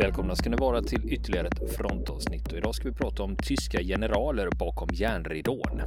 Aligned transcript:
Välkomna 0.00 0.36
ska 0.36 0.50
ni 0.50 0.56
vara 0.56 0.82
till 0.82 1.12
ytterligare 1.12 1.46
ett 1.46 1.76
frontavsnitt 1.76 2.52
och 2.52 2.58
idag 2.58 2.74
ska 2.74 2.88
vi 2.88 2.94
prata 2.94 3.22
om 3.22 3.36
tyska 3.36 3.82
generaler 3.82 4.48
bakom 4.58 4.88
järnridån. 4.92 5.82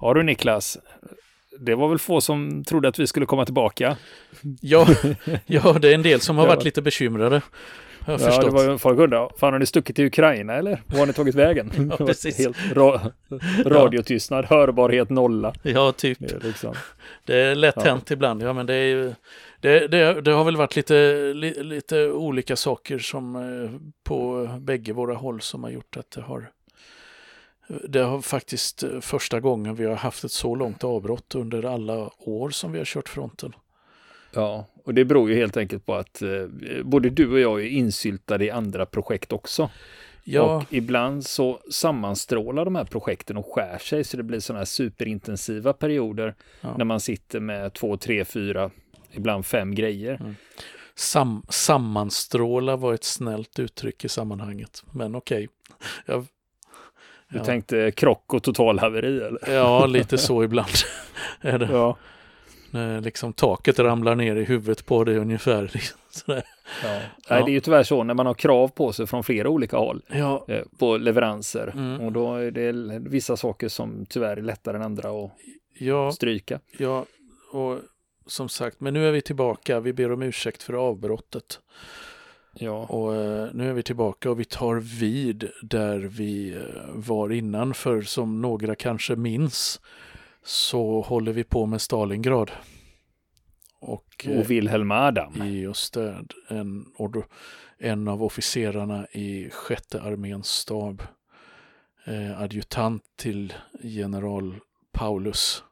Ja 0.00 0.14
du 0.14 0.22
Niklas, 0.22 0.78
det 1.60 1.74
var 1.74 1.88
väl 1.88 1.98
få 1.98 2.20
som 2.20 2.64
trodde 2.64 2.88
att 2.88 2.98
vi 2.98 3.06
skulle 3.06 3.26
komma 3.26 3.44
tillbaka. 3.44 3.96
Ja, 4.60 4.86
ja 5.46 5.72
det 5.72 5.90
är 5.90 5.94
en 5.94 6.02
del 6.02 6.20
som 6.20 6.36
har 6.36 6.46
varit 6.46 6.64
lite 6.64 6.82
bekymrade. 6.82 7.42
Jag 8.06 8.14
ja, 8.14 8.18
förstått. 8.18 8.44
det 8.44 8.50
var 8.50 8.64
ju 8.64 8.78
folk 8.78 8.98
undrade, 8.98 9.34
fan 9.36 9.52
har 9.52 9.60
ni 9.60 9.66
stuckit 9.66 9.96
till 9.96 10.06
Ukraina 10.06 10.54
eller? 10.54 10.82
Var 10.86 10.98
har 10.98 11.06
ni 11.06 11.12
tagit 11.12 11.34
vägen? 11.34 11.70
ja, 11.98 12.06
precis. 12.06 12.38
Helt 12.38 12.56
ra 12.72 13.12
radiotystnad, 13.64 14.44
hörbarhet 14.44 15.10
nolla. 15.10 15.54
Ja, 15.62 15.92
typ. 15.92 16.18
Det 16.20 16.32
är, 16.32 16.40
liksom. 16.40 16.74
det 17.24 17.36
är 17.36 17.54
lätt 17.54 17.74
ja. 17.76 17.82
hänt 17.82 18.10
ibland, 18.10 18.42
ja 18.42 18.52
men 18.52 18.66
det 18.66 18.74
är 18.74 18.86
ju 18.86 19.14
det, 19.60 19.88
det, 19.88 20.20
det, 20.20 20.32
har 20.32 20.44
väl 20.44 20.56
varit 20.56 20.76
lite, 20.76 20.94
li, 21.34 21.62
lite 21.62 22.10
olika 22.10 22.56
saker 22.56 22.98
som 22.98 23.36
eh, 23.36 23.70
på 24.04 24.48
bägge 24.60 24.92
våra 24.92 25.14
håll 25.14 25.40
som 25.40 25.64
har 25.64 25.70
gjort 25.70 25.96
att 25.96 26.10
det 26.10 26.20
har 26.20 26.50
det 27.68 28.00
har 28.00 28.20
faktiskt 28.20 28.82
eh, 28.82 29.00
första 29.00 29.40
gången 29.40 29.74
vi 29.74 29.84
har 29.84 29.94
haft 29.94 30.24
ett 30.24 30.32
så 30.32 30.54
långt 30.54 30.84
avbrott 30.84 31.34
under 31.34 31.62
alla 31.62 32.10
år 32.18 32.50
som 32.50 32.72
vi 32.72 32.78
har 32.78 32.84
kört 32.84 33.08
fronten. 33.08 33.52
Ja, 34.34 34.66
och 34.84 34.94
det 34.94 35.04
beror 35.04 35.30
ju 35.30 35.36
helt 35.36 35.56
enkelt 35.56 35.86
på 35.86 35.94
att 35.94 36.22
eh, 36.22 36.28
både 36.84 37.10
du 37.10 37.32
och 37.32 37.40
jag 37.40 37.60
är 37.60 37.66
insyltade 37.66 38.44
i 38.44 38.50
andra 38.50 38.86
projekt 38.86 39.32
också. 39.32 39.70
Ja. 40.24 40.42
Och 40.42 40.64
ibland 40.70 41.26
så 41.26 41.60
sammanstrålar 41.70 42.64
de 42.64 42.74
här 42.74 42.84
projekten 42.84 43.36
och 43.36 43.46
skär 43.46 43.78
sig 43.78 44.04
så 44.04 44.16
det 44.16 44.22
blir 44.22 44.40
sådana 44.40 44.60
här 44.60 44.64
superintensiva 44.64 45.72
perioder 45.72 46.34
ja. 46.60 46.76
när 46.76 46.84
man 46.84 47.00
sitter 47.00 47.40
med 47.40 47.72
två, 47.72 47.96
tre, 47.96 48.24
fyra, 48.24 48.70
ibland 49.12 49.46
fem 49.46 49.74
grejer. 49.74 50.14
Mm. 50.20 50.34
Sam 50.94 51.42
sammanstråla 51.48 52.76
var 52.76 52.94
ett 52.94 53.04
snällt 53.04 53.58
uttryck 53.58 54.04
i 54.04 54.08
sammanhanget, 54.08 54.84
men 54.92 55.14
okej. 55.14 55.48
Okay. 56.06 56.22
Du 57.28 57.38
ja. 57.38 57.44
tänkte 57.44 57.90
krock 57.90 58.34
och 58.34 58.42
totalhaveri 58.42 59.20
eller? 59.20 59.54
Ja, 59.54 59.86
lite 59.86 60.18
så 60.18 60.44
ibland. 60.44 60.68
är 61.40 61.58
det. 61.58 61.68
Ja. 61.72 61.96
När 62.74 63.00
liksom 63.00 63.32
taket 63.32 63.78
ramlar 63.78 64.14
ner 64.14 64.36
i 64.36 64.44
huvudet 64.44 64.86
på 64.86 65.04
dig 65.04 65.16
ungefär. 65.16 65.62
Liksom, 65.72 66.00
ja. 66.26 66.42
Ja. 66.82 67.00
Nej, 67.30 67.42
det 67.44 67.50
är 67.50 67.52
ju 67.52 67.60
tyvärr 67.60 67.82
så 67.82 68.04
när 68.04 68.14
man 68.14 68.26
har 68.26 68.34
krav 68.34 68.68
på 68.68 68.92
sig 68.92 69.06
från 69.06 69.24
flera 69.24 69.48
olika 69.48 69.76
håll 69.76 70.02
ja. 70.08 70.44
Eh, 70.48 70.62
på 70.78 70.96
leveranser. 70.96 71.72
Mm. 71.74 72.00
Och 72.00 72.12
då 72.12 72.34
är 72.34 72.50
det 72.50 72.98
vissa 72.98 73.36
saker 73.36 73.68
som 73.68 74.06
tyvärr 74.08 74.36
är 74.36 74.42
lättare 74.42 74.76
än 74.76 74.82
andra 74.82 75.24
att 75.24 75.30
ja. 75.78 76.12
stryka. 76.12 76.60
Ja, 76.78 77.04
och 77.52 77.78
som 78.26 78.48
sagt, 78.48 78.80
men 78.80 78.94
nu 78.94 79.08
är 79.08 79.12
vi 79.12 79.20
tillbaka. 79.20 79.80
Vi 79.80 79.92
ber 79.92 80.12
om 80.12 80.22
ursäkt 80.22 80.62
för 80.62 80.74
avbrottet. 80.74 81.60
Ja. 82.54 82.86
Och 82.86 83.14
eh, 83.14 83.48
nu 83.52 83.70
är 83.70 83.72
vi 83.72 83.82
tillbaka 83.82 84.30
och 84.30 84.40
vi 84.40 84.44
tar 84.44 84.76
vid 85.00 85.48
där 85.62 85.98
vi 85.98 86.54
eh, 86.54 86.62
var 86.94 87.32
innan. 87.32 87.74
För 87.74 88.02
som 88.02 88.42
några 88.42 88.74
kanske 88.74 89.16
minns 89.16 89.80
så 90.44 91.00
håller 91.00 91.32
vi 91.32 91.44
på 91.44 91.66
med 91.66 91.80
Stalingrad. 91.80 92.50
Och, 93.80 94.26
och 94.28 94.50
Wilhelm 94.50 94.90
Adam. 94.90 95.32
Just 95.52 95.94
det, 95.94 96.24
en, 96.48 96.86
en 97.78 98.08
av 98.08 98.22
officerarna 98.22 99.06
i 99.06 99.50
sjätte 99.50 100.02
arméns 100.02 100.48
stab. 100.48 101.02
Eh, 102.06 102.40
adjutant 102.40 103.02
till 103.16 103.52
general 103.82 104.60
Paulus. 104.92 105.64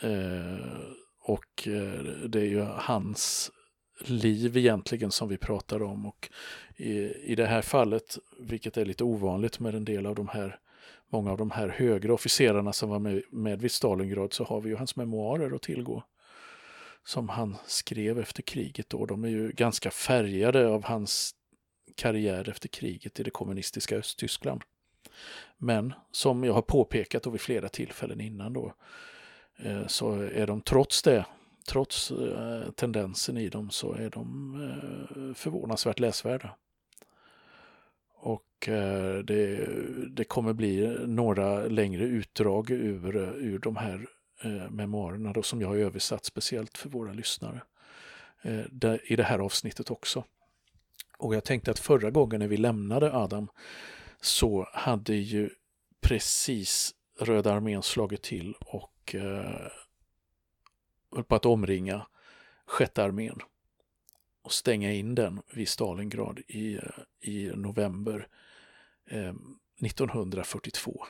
Eh, 0.00 0.66
och 1.20 1.68
eh, 1.68 2.04
det 2.28 2.40
är 2.40 2.46
ju 2.46 2.60
hans 2.60 3.50
liv 4.04 4.56
egentligen 4.56 5.10
som 5.10 5.28
vi 5.28 5.36
pratar 5.36 5.82
om. 5.82 6.06
Och 6.06 6.30
i, 6.76 6.92
i 7.32 7.34
det 7.34 7.46
här 7.46 7.62
fallet, 7.62 8.18
vilket 8.38 8.76
är 8.76 8.84
lite 8.84 9.04
ovanligt 9.04 9.60
med 9.60 9.74
en 9.74 9.84
del 9.84 10.06
av 10.06 10.14
de 10.14 10.28
här 10.28 10.58
många 11.12 11.30
av 11.30 11.36
de 11.38 11.50
här 11.50 11.68
högre 11.68 12.12
officerarna 12.12 12.72
som 12.72 12.90
var 12.90 12.98
med, 12.98 13.22
med 13.30 13.60
vid 13.60 13.70
Stalingrad 13.70 14.32
så 14.32 14.44
har 14.44 14.60
vi 14.60 14.68
ju 14.68 14.76
hans 14.76 14.96
memoarer 14.96 15.54
att 15.54 15.62
tillgå. 15.62 16.04
Som 17.04 17.28
han 17.28 17.56
skrev 17.66 18.18
efter 18.18 18.42
kriget 18.42 18.90
då. 18.90 19.06
De 19.06 19.24
är 19.24 19.28
ju 19.28 19.52
ganska 19.52 19.90
färgade 19.90 20.68
av 20.68 20.84
hans 20.84 21.34
karriär 21.96 22.48
efter 22.48 22.68
kriget 22.68 23.20
i 23.20 23.22
det 23.22 23.30
kommunistiska 23.30 23.96
Östtyskland. 23.96 24.62
Men 25.58 25.94
som 26.10 26.44
jag 26.44 26.52
har 26.52 26.62
påpekat 26.62 27.26
och 27.26 27.34
vid 27.34 27.40
flera 27.40 27.68
tillfällen 27.68 28.20
innan 28.20 28.52
då 28.52 28.74
eh, 29.58 29.86
så 29.86 30.12
är 30.12 30.46
de 30.46 30.60
trots 30.60 31.02
det, 31.02 31.26
trots 31.68 32.10
eh, 32.10 32.70
tendensen 32.70 33.36
i 33.36 33.48
dem 33.48 33.70
så 33.70 33.92
är 33.92 34.10
de 34.10 34.54
eh, 34.62 35.34
förvånansvärt 35.34 36.00
läsvärda. 36.00 36.56
Och 38.24 38.68
eh, 38.68 39.18
det, 39.18 39.68
det, 40.10 40.24
kommer 40.24 40.52
bli 40.52 40.96
några 41.06 41.66
längre 41.66 42.04
utdrag 42.04 42.70
ur, 42.70 43.16
eh, 43.16 43.28
ur 43.28 43.58
de 43.58 43.76
här 43.76 44.06
eh, 44.42 44.70
memoarerna 44.70 45.32
då, 45.32 45.42
som 45.42 45.60
jag 45.60 45.68
har 45.68 45.76
översatt 45.76 46.24
speciellt 46.24 46.78
för 46.78 46.88
våra 46.88 47.12
lyssnare 47.12 47.62
eh, 48.42 48.94
i 49.04 49.16
det 49.16 49.22
här 49.22 49.38
avsnittet 49.38 49.90
också. 49.90 50.24
Och 51.18 51.34
jag 51.34 51.44
tänkte 51.44 51.70
att 51.70 51.78
förra 51.78 52.10
gången 52.10 52.40
när 52.40 52.48
vi 52.48 52.56
lämnade 52.56 53.12
Adam 53.12 53.48
så 54.20 54.68
hade 54.72 55.14
ju 55.14 55.50
precis 56.00 56.94
Röda 57.20 57.54
armén 57.54 57.82
slagit 57.82 58.22
till 58.22 58.54
och 58.60 59.14
eh, 59.14 59.70
höll 61.14 61.24
på 61.24 61.34
att 61.34 61.46
omringa 61.46 62.06
sjätte 62.66 63.04
armén 63.04 63.38
och 64.42 64.52
stänga 64.52 64.92
in 64.92 65.14
den 65.14 65.42
vid 65.52 65.68
Stalingrad 65.68 66.40
i, 66.48 66.74
eh, 66.74 66.82
i 67.20 67.52
november 67.54 68.28
eh, 69.10 69.34
1942. 69.82 71.06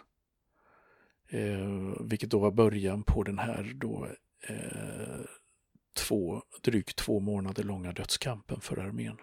Eh, 1.28 1.94
vilket 2.00 2.30
då 2.30 2.38
var 2.38 2.50
början 2.50 3.02
på 3.02 3.22
den 3.22 3.38
här 3.38 3.72
då 3.74 4.08
eh, 4.48 5.20
två, 5.94 6.42
drygt 6.60 6.96
två 6.96 7.20
månader 7.20 7.62
långa 7.62 7.92
dödskampen 7.92 8.60
för 8.60 8.78
armén. 8.78 9.16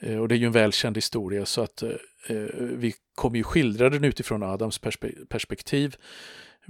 Eh, 0.00 0.18
och 0.18 0.28
det 0.28 0.34
är 0.34 0.38
ju 0.38 0.46
en 0.46 0.52
välkänd 0.52 0.96
historia 0.96 1.46
så 1.46 1.62
att 1.62 1.82
eh, 1.82 1.90
eh 2.28 2.36
vi 2.56 2.94
kommer 3.14 3.36
ju 3.36 3.42
skildra 3.42 3.90
den 3.90 4.04
utifrån 4.04 4.42
Adams 4.42 4.78
perspe 4.78 5.12
perspektiv. 5.28 5.96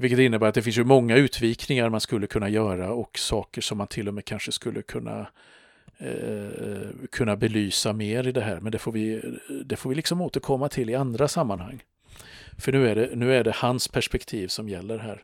Vilket 0.00 0.18
innebär 0.18 0.46
att 0.46 0.54
det 0.54 0.62
finns 0.62 0.78
ju 0.78 0.84
många 0.84 1.16
utvikningar 1.16 1.88
man 1.88 2.00
skulle 2.00 2.26
kunna 2.26 2.48
göra 2.48 2.92
och 2.92 3.18
saker 3.18 3.60
som 3.60 3.78
man 3.78 3.86
till 3.86 4.08
och 4.08 4.14
med 4.14 4.24
kanske 4.24 4.52
skulle 4.52 4.82
kunna 4.82 5.26
eh, 5.98 6.88
kunna 7.10 7.36
belysa 7.36 7.92
mer 7.92 8.26
i 8.26 8.32
det 8.32 8.40
här. 8.40 8.60
Men 8.60 8.72
det 8.72 8.78
får, 8.78 8.92
vi, 8.92 9.22
det 9.64 9.76
får 9.76 9.90
vi 9.90 9.96
liksom 9.96 10.20
återkomma 10.20 10.68
till 10.68 10.90
i 10.90 10.94
andra 10.94 11.28
sammanhang. 11.28 11.82
För 12.58 12.72
nu 12.72 12.88
är 12.88 12.94
det, 12.94 13.10
nu 13.14 13.34
är 13.34 13.44
det 13.44 13.54
hans 13.54 13.88
perspektiv 13.88 14.48
som 14.48 14.68
gäller 14.68 14.98
här. 14.98 15.22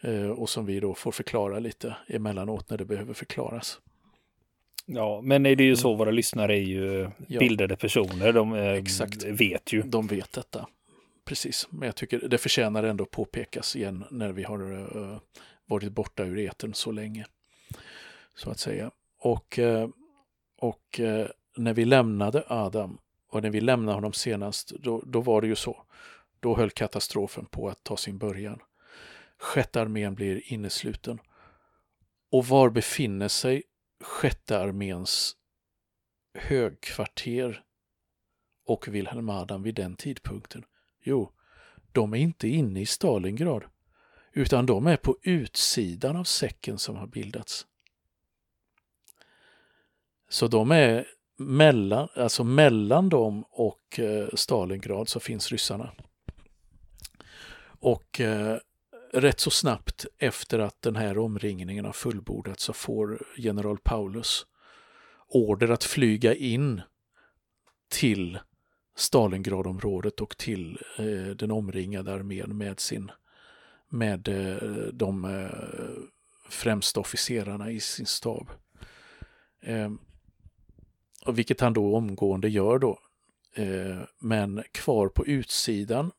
Eh, 0.00 0.30
och 0.30 0.48
som 0.48 0.66
vi 0.66 0.80
då 0.80 0.94
får 0.94 1.12
förklara 1.12 1.58
lite 1.58 1.96
emellanåt 2.06 2.70
när 2.70 2.78
det 2.78 2.84
behöver 2.84 3.14
förklaras. 3.14 3.80
Ja, 4.86 5.20
men 5.24 5.42
det 5.42 5.50
är 5.50 5.60
ju 5.60 5.76
så, 5.76 5.88
mm. 5.88 5.98
våra 5.98 6.10
lyssnare 6.10 6.56
är 6.56 6.62
ju 6.62 7.10
ja. 7.26 7.40
bildade 7.40 7.76
personer, 7.76 8.32
de 8.32 8.54
eh, 8.54 8.72
Exakt. 8.72 9.24
vet 9.24 9.72
ju. 9.72 9.82
De 9.82 10.06
vet 10.06 10.32
detta 10.32 10.66
precis. 11.28 11.68
Men 11.70 11.86
jag 11.86 11.96
tycker 11.96 12.28
det 12.28 12.38
förtjänar 12.38 12.82
ändå 12.82 13.06
påpekas 13.06 13.76
igen 13.76 14.04
när 14.10 14.32
vi 14.32 14.42
har 14.42 14.72
uh, 14.72 15.18
varit 15.66 15.92
borta 15.92 16.24
ur 16.24 16.38
eten 16.38 16.74
så 16.74 16.92
länge. 16.92 17.26
Så 18.34 18.50
att 18.50 18.58
säga. 18.58 18.90
Och, 19.18 19.58
uh, 19.58 19.88
och 20.58 21.00
uh, 21.00 21.26
när 21.56 21.74
vi 21.74 21.84
lämnade 21.84 22.44
Adam 22.46 22.98
och 23.30 23.42
när 23.42 23.50
vi 23.50 23.60
lämnade 23.60 23.96
honom 23.96 24.12
senast, 24.12 24.70
då, 24.70 25.02
då 25.06 25.20
var 25.20 25.40
det 25.40 25.46
ju 25.46 25.56
så. 25.56 25.84
Då 26.40 26.56
höll 26.56 26.70
katastrofen 26.70 27.46
på 27.46 27.68
att 27.68 27.84
ta 27.84 27.96
sin 27.96 28.18
början. 28.18 28.60
Sjätte 29.38 29.80
armén 29.80 30.14
blir 30.14 30.52
innesluten. 30.52 31.18
Och 32.30 32.46
var 32.46 32.70
befinner 32.70 33.28
sig 33.28 33.62
sjätte 34.04 34.58
arméns 34.58 35.36
högkvarter 36.34 37.62
och 38.66 38.88
Wilhelm 38.88 39.28
Adam 39.28 39.62
vid 39.62 39.74
den 39.74 39.96
tidpunkten? 39.96 40.64
Jo, 41.02 41.32
de 41.92 42.14
är 42.14 42.18
inte 42.18 42.48
inne 42.48 42.80
i 42.80 42.86
Stalingrad, 42.86 43.64
utan 44.32 44.66
de 44.66 44.86
är 44.86 44.96
på 44.96 45.16
utsidan 45.22 46.16
av 46.16 46.24
säcken 46.24 46.78
som 46.78 46.96
har 46.96 47.06
bildats. 47.06 47.66
Så 50.28 50.48
de 50.48 50.70
är 50.70 51.06
mellan, 51.36 52.08
alltså 52.16 52.44
mellan 52.44 53.08
dem 53.08 53.44
och 53.50 53.98
eh, 53.98 54.28
Stalingrad 54.34 55.08
så 55.08 55.20
finns 55.20 55.52
ryssarna. 55.52 55.92
Och 57.80 58.20
eh, 58.20 58.58
rätt 59.12 59.40
så 59.40 59.50
snabbt 59.50 60.06
efter 60.18 60.58
att 60.58 60.82
den 60.82 60.96
här 60.96 61.18
omringningen 61.18 61.84
har 61.84 61.92
fullbordats 61.92 62.64
så 62.64 62.72
får 62.72 63.26
general 63.36 63.78
Paulus 63.78 64.46
order 65.28 65.68
att 65.68 65.84
flyga 65.84 66.34
in 66.34 66.82
till 67.88 68.38
Stalingradområdet 68.98 70.20
och 70.20 70.36
till 70.36 70.78
eh, 70.98 71.36
den 71.36 71.50
omringade 71.50 72.12
armén 72.12 72.56
med 72.56 72.80
sin 72.80 73.10
med 73.88 74.28
eh, 74.28 74.68
de 74.92 75.24
eh, 75.24 76.02
främsta 76.48 77.00
officerarna 77.00 77.70
i 77.70 77.80
sin 77.80 78.06
stab. 78.06 78.50
Ehm, 79.62 79.98
och 81.26 81.38
vilket 81.38 81.60
han 81.60 81.72
då 81.72 81.96
omgående 81.96 82.48
gör 82.48 82.78
då. 82.78 82.98
Eh, 83.54 83.98
men 84.18 84.62
kvar 84.72 85.08
på 85.08 85.26
utsidan 85.26 86.10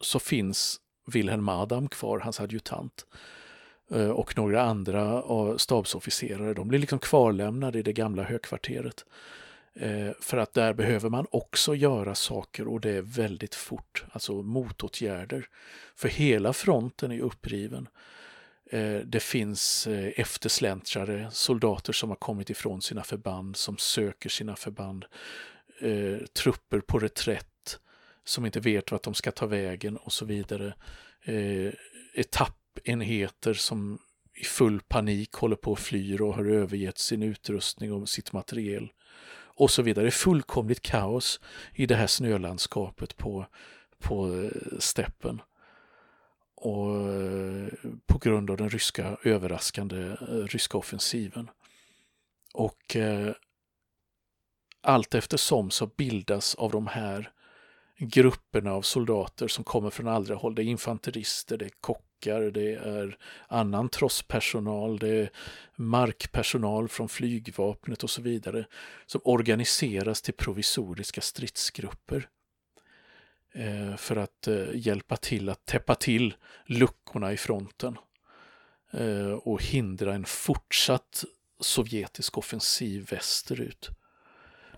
så 0.00 0.18
finns 0.18 0.80
Wilhelm 1.06 1.48
Adam 1.48 1.88
kvar, 1.88 2.18
hans 2.18 2.40
adjutant. 2.40 3.06
Och 4.14 4.36
några 4.36 4.62
andra 4.62 5.22
stabsofficerare. 5.58 6.54
De 6.54 6.68
blir 6.68 6.78
liksom 6.78 6.98
kvarlämnade 6.98 7.78
i 7.78 7.82
det 7.82 7.92
gamla 7.92 8.22
högkvarteret. 8.22 9.04
Eh, 9.76 10.12
för 10.20 10.36
att 10.36 10.54
där 10.54 10.74
behöver 10.74 11.10
man 11.10 11.26
också 11.30 11.74
göra 11.74 12.14
saker 12.14 12.68
och 12.68 12.80
det 12.80 12.90
är 12.90 13.02
väldigt 13.02 13.54
fort, 13.54 14.04
alltså 14.12 14.42
motåtgärder. 14.42 15.48
För 15.96 16.08
hela 16.08 16.52
fronten 16.52 17.12
är 17.12 17.20
uppriven. 17.20 17.88
Eh, 18.70 18.96
det 18.96 19.22
finns 19.22 19.86
eh, 19.86 20.12
eftersläntrare, 20.16 21.28
soldater 21.30 21.92
som 21.92 22.08
har 22.08 22.16
kommit 22.16 22.50
ifrån 22.50 22.82
sina 22.82 23.02
förband, 23.04 23.56
som 23.56 23.76
söker 23.76 24.28
sina 24.28 24.56
förband. 24.56 25.04
Trupper 26.42 26.80
på 26.80 26.98
reträtt 26.98 27.78
som 28.24 28.46
inte 28.46 28.60
vet 28.60 28.92
vart 28.92 29.02
de 29.02 29.14
ska 29.14 29.30
ta 29.30 29.46
vägen 29.46 29.96
och 29.96 30.12
så 30.12 30.24
vidare. 30.24 30.74
Etappenheter 32.14 33.54
som 33.54 33.98
i 34.34 34.44
full 34.44 34.80
panik 34.80 35.32
håller 35.32 35.56
på 35.56 35.72
att 35.72 35.78
flyr 35.78 36.22
och 36.22 36.34
har 36.34 36.44
övergett 36.44 36.98
sin 36.98 37.22
utrustning 37.22 37.92
och 37.92 38.08
sitt 38.08 38.32
materiel 38.32 38.92
och 39.54 39.70
så 39.70 39.82
vidare. 39.82 40.10
Fullkomligt 40.10 40.82
kaos 40.82 41.40
i 41.74 41.86
det 41.86 41.94
här 41.94 42.06
snölandskapet 42.06 43.16
på, 43.16 43.46
på 43.98 44.42
eh, 44.42 44.78
steppen. 44.78 45.42
Och 46.54 47.12
eh, 47.12 47.68
på 48.06 48.18
grund 48.18 48.50
av 48.50 48.56
den 48.56 48.70
ryska 48.70 49.16
överraskande 49.22 50.02
eh, 50.06 50.26
ryska 50.26 50.78
offensiven. 50.78 51.50
Och 52.54 52.96
eh, 52.96 53.32
allt 54.80 55.14
eftersom 55.14 55.70
så 55.70 55.86
bildas 55.86 56.54
av 56.54 56.70
de 56.70 56.86
här 56.86 57.30
grupperna 57.98 58.72
av 58.72 58.82
soldater 58.82 59.48
som 59.48 59.64
kommer 59.64 59.90
från 59.90 60.08
andra 60.08 60.34
håll. 60.34 60.54
Det 60.54 60.62
är 60.62 60.64
infanterister, 60.64 61.56
det 61.56 61.64
är 61.64 61.70
kockar, 61.80 62.04
det 62.52 62.74
är 62.74 63.18
annan 63.48 63.88
trosspersonal, 63.88 64.98
det 64.98 65.08
är 65.08 65.30
markpersonal 65.76 66.88
från 66.88 67.08
flygvapnet 67.08 68.02
och 68.02 68.10
så 68.10 68.22
vidare 68.22 68.66
som 69.06 69.20
organiseras 69.24 70.22
till 70.22 70.34
provisoriska 70.34 71.20
stridsgrupper 71.20 72.28
eh, 73.52 73.96
för 73.96 74.16
att 74.16 74.48
eh, 74.48 74.66
hjälpa 74.74 75.16
till 75.16 75.48
att 75.48 75.66
täppa 75.66 75.94
till 75.94 76.34
luckorna 76.66 77.32
i 77.32 77.36
fronten 77.36 77.98
eh, 78.92 79.32
och 79.32 79.62
hindra 79.62 80.14
en 80.14 80.24
fortsatt 80.24 81.24
sovjetisk 81.60 82.38
offensiv 82.38 83.06
västerut. 83.10 83.90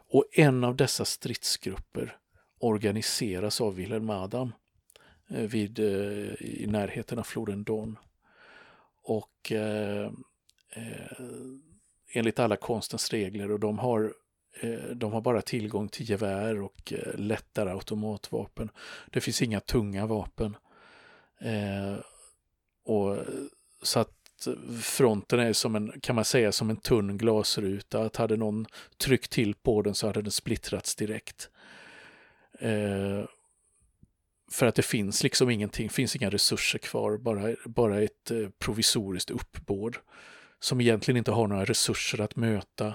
Och 0.09 0.25
en 0.33 0.65
av 0.65 0.77
dessa 0.77 1.05
stridsgrupper 1.05 2.17
organiseras 2.59 3.61
av 3.61 3.75
Wilhelm 3.75 4.11
Adam 4.11 4.53
Eh, 5.29 5.43
vid, 5.43 5.79
eh, 5.79 6.33
i 6.41 6.67
närheten 6.69 7.19
av 7.19 7.23
floden 7.23 7.65
Don. 7.65 7.99
Och 9.03 9.53
eh, 9.53 10.11
eh, 10.71 11.19
enligt 12.13 12.39
alla 12.39 12.57
konstens 12.57 13.11
regler 13.11 13.51
och 13.51 13.61
de 13.61 13.79
har, 13.79 14.15
eh, 14.61 14.85
de 14.95 15.13
har 15.13 15.21
bara 15.21 15.43
tillgång 15.43 15.89
till 15.89 16.11
gevär 16.11 16.61
och 16.61 16.93
eh, 16.93 17.19
lättare 17.19 17.71
automatvapen. 17.71 18.71
Det 19.11 19.21
finns 19.21 19.43
inga 19.43 19.61
tunga 19.61 20.07
vapen. 20.07 20.57
och 22.85 23.17
så 23.83 24.01
att 24.01 24.49
fronten 24.83 25.41
är 25.41 25.53
som 25.53 25.77
en, 25.77 26.01
kan 26.01 26.15
man 26.15 26.25
säga, 26.25 26.53
som 26.53 26.71
en 26.71 26.77
tunn 26.77 27.19
glasruta. 27.19 28.03
Att 28.03 28.17
hade 28.17 28.37
någon 28.37 28.67
tryckt 28.97 29.31
till 29.31 29.55
på 29.55 29.83
den 29.83 29.95
så 29.95 30.07
hade 30.07 30.23
den 30.23 30.31
splittrats 30.31 30.95
direkt. 30.95 31.51
Eh, 32.59 33.25
för 34.51 34.67
att 34.67 34.75
det 34.75 34.83
finns 34.83 35.23
liksom 35.23 35.51
ingenting, 35.51 35.91
finns 35.91 36.17
inga 36.17 36.31
resurser 36.31 36.79
kvar, 36.79 37.17
bara, 37.17 37.55
bara 37.65 38.03
ett 38.03 38.31
eh, 38.31 38.49
provisoriskt 38.59 39.31
uppbåd 39.31 39.97
som 40.61 40.81
egentligen 40.81 41.19
inte 41.19 41.33
har 41.33 41.47
några 41.47 41.65
resurser 41.65 42.21
att 42.21 42.37
möta 42.37 42.95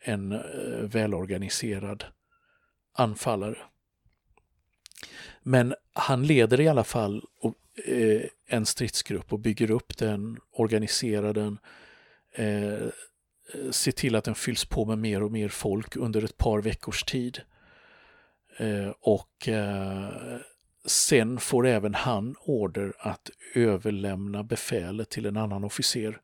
en 0.00 0.32
eh, 0.32 0.40
välorganiserad 0.82 2.04
anfallare. 2.92 3.58
Men 5.42 5.74
han 5.92 6.26
leder 6.26 6.60
i 6.60 6.68
alla 6.68 6.84
fall 6.84 7.24
eh, 7.86 8.22
en 8.46 8.66
stridsgrupp 8.66 9.32
och 9.32 9.38
bygger 9.38 9.70
upp 9.70 9.96
den, 9.96 10.38
organiserar 10.52 11.32
den, 11.32 11.58
eh, 12.32 12.88
ser 13.70 13.92
till 13.92 14.14
att 14.14 14.24
den 14.24 14.34
fylls 14.34 14.64
på 14.64 14.84
med 14.84 14.98
mer 14.98 15.22
och 15.22 15.32
mer 15.32 15.48
folk 15.48 15.96
under 15.96 16.24
ett 16.24 16.36
par 16.36 16.62
veckors 16.62 17.04
tid. 17.04 17.40
Eh, 18.56 18.92
och 19.00 19.48
eh, 19.48 20.40
sen 20.88 21.40
får 21.40 21.66
även 21.66 21.94
han 21.94 22.36
order 22.40 22.92
att 22.98 23.30
överlämna 23.54 24.42
befälet 24.42 25.10
till 25.10 25.26
en 25.26 25.36
annan 25.36 25.64
officer 25.64 26.20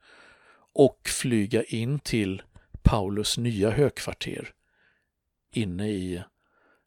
och 0.73 1.01
flyga 1.09 1.63
in 1.63 1.99
till 1.99 2.43
Paulus 2.83 3.39
nya 3.39 3.71
högkvarter 3.71 4.55
inne 5.51 5.89
i, 5.89 6.23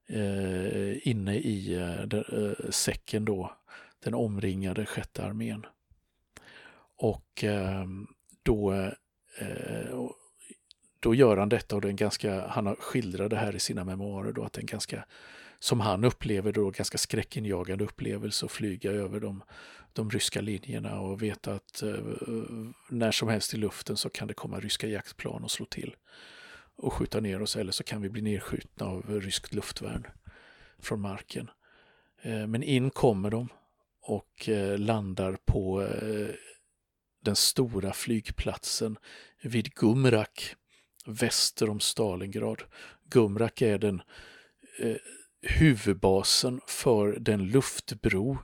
eh, 0.09 1.07
inne 1.07 1.35
i 1.35 1.75
eh, 1.75 2.01
eh, 2.01 2.69
säcken 2.69 3.25
då, 3.25 3.57
den 4.03 4.13
omringade 4.13 4.85
sjätte 4.85 5.23
armén. 5.23 5.65
Och 6.97 7.43
ehm, 7.43 8.01
eh, 8.01 8.07
då, 8.43 8.89
då 10.99 11.15
gör 11.15 11.37
han 11.37 11.49
detta 11.49 11.75
och 11.75 11.81
det 11.81 11.87
är 11.87 11.93
ganska, 11.93 12.47
han 12.47 12.75
skildrar 12.75 13.29
det 13.29 13.35
här 13.37 13.55
i 13.55 13.59
sina 13.59 13.83
memoarer 13.83 14.31
då, 14.31 14.43
att 14.43 14.53
det 14.53 14.59
är 14.59 14.63
en 14.63 14.65
ganska 14.65 15.05
som 15.59 15.79
han 15.79 16.03
upplever 16.03 16.51
då 16.51 16.69
ganska 16.69 16.97
skräckinjagande 16.97 17.83
upplevelse 17.83 18.45
att 18.45 18.51
flyga 18.51 18.91
över 18.91 19.19
de, 19.19 19.43
de 19.93 20.09
ryska 20.09 20.41
linjerna 20.41 20.99
och 20.99 21.23
veta 21.23 21.53
att 21.53 21.81
eh, 21.81 21.95
när 22.89 23.11
som 23.11 23.29
helst 23.29 23.53
i 23.53 23.57
luften 23.57 23.97
så 23.97 24.09
kan 24.09 24.27
det 24.27 24.33
komma 24.33 24.59
ryska 24.59 24.87
jaktplan 24.87 25.43
och 25.43 25.51
slå 25.51 25.65
till 25.65 25.95
och 26.75 26.93
skjuta 26.93 27.19
ner 27.19 27.41
oss 27.41 27.55
eller 27.55 27.71
så 27.71 27.83
kan 27.83 28.01
vi 28.01 28.09
bli 28.09 28.21
nedskjutna 28.21 28.85
av 28.85 29.19
ryskt 29.21 29.53
luftvärn 29.53 30.07
från 30.79 31.01
marken. 31.01 31.49
Eh, 32.21 32.47
men 32.47 32.63
in 32.63 32.89
kommer 32.89 33.29
de 33.29 33.49
och 34.01 34.49
eh, 34.49 34.77
landar 34.77 35.37
på 35.45 35.83
eh, 35.83 36.35
den 37.21 37.35
stora 37.35 37.93
flygplatsen 37.93 38.97
vid 39.41 39.73
Gumrak 39.73 40.55
väster 41.05 41.69
om 41.69 41.79
Stalingrad. 41.79 42.63
Gumrak 43.09 43.61
är 43.61 43.77
den 43.77 44.01
eh, 44.79 44.95
huvudbasen 45.47 46.61
för 46.67 47.17
den 47.19 47.45
luftbro 47.47 48.37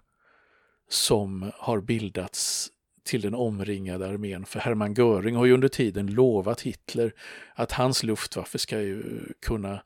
som 0.89 1.51
har 1.55 1.81
bildats 1.81 2.69
till 3.03 3.22
den 3.22 3.33
omringade 3.33 4.07
armén. 4.07 4.45
För 4.45 4.60
Hermann 4.60 4.93
Göring 4.93 5.36
har 5.36 5.45
ju 5.45 5.53
under 5.53 5.67
tiden 5.67 6.07
lovat 6.07 6.62
Hitler 6.62 7.13
att 7.55 7.72
hans 7.72 8.03
luftwaffe 8.03 8.57
ska 8.57 8.81
ju 8.81 9.03
kunna 9.39 9.83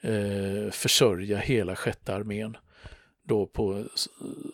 eh, 0.00 0.70
försörja 0.70 1.38
hela 1.38 1.76
sjätte 1.76 2.14
armén. 2.14 2.56
Då 3.22 3.46
på, 3.46 3.84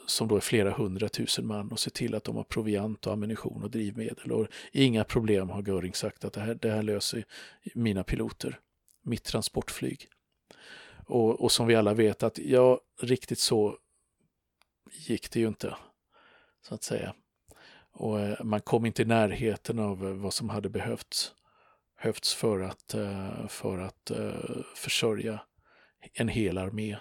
som 0.07 0.29
då 0.29 0.37
är 0.37 0.41
flera 0.41 0.71
hundratusen 0.71 1.47
man 1.47 1.73
och 1.73 1.81
se 1.81 1.91
till 1.91 2.15
att 2.15 2.25
de 2.25 2.37
har 2.37 2.45
proviant 2.45 3.07
och 3.07 3.13
ammunition 3.13 3.63
och 3.63 3.71
drivmedel. 3.71 4.33
Och 4.33 4.47
inga 4.73 5.05
problem 5.05 5.51
har 5.51 5.63
Göring 5.63 5.95
sagt 5.95 6.25
att 6.25 6.33
det 6.33 6.41
här, 6.41 6.55
det 6.55 6.71
här 6.71 6.83
löser 6.83 7.25
mina 7.75 8.05
piloter, 8.05 8.59
mitt 9.03 9.25
transportflyg. 9.25 10.09
Och, 11.07 11.41
och 11.41 11.53
som 11.53 11.67
vi 11.67 11.75
alla 11.75 11.95
vet 11.95 12.23
att 12.23 12.39
ja, 12.39 12.81
riktigt 13.01 13.39
så 13.39 13.79
gick 14.93 15.31
det 15.31 15.41
ju 15.41 15.49
inte, 15.49 15.77
så 16.63 16.75
att 16.75 16.83
säga. 16.83 17.15
Och 17.93 18.21
eh, 18.21 18.45
man 18.45 18.61
kom 18.61 18.87
inte 18.87 19.03
i 19.03 19.05
närheten 19.05 19.79
av 19.79 20.07
eh, 20.07 20.13
vad 20.13 20.35
som 20.35 20.49
hade 20.49 20.69
behövts, 20.69 21.35
behövts 21.97 22.35
för 22.35 22.61
att, 22.61 22.95
eh, 22.95 23.47
för 23.49 23.79
att 23.79 24.11
försörja 24.77 25.41
en 26.13 26.29
hel 26.29 26.59
armé. 26.59 26.97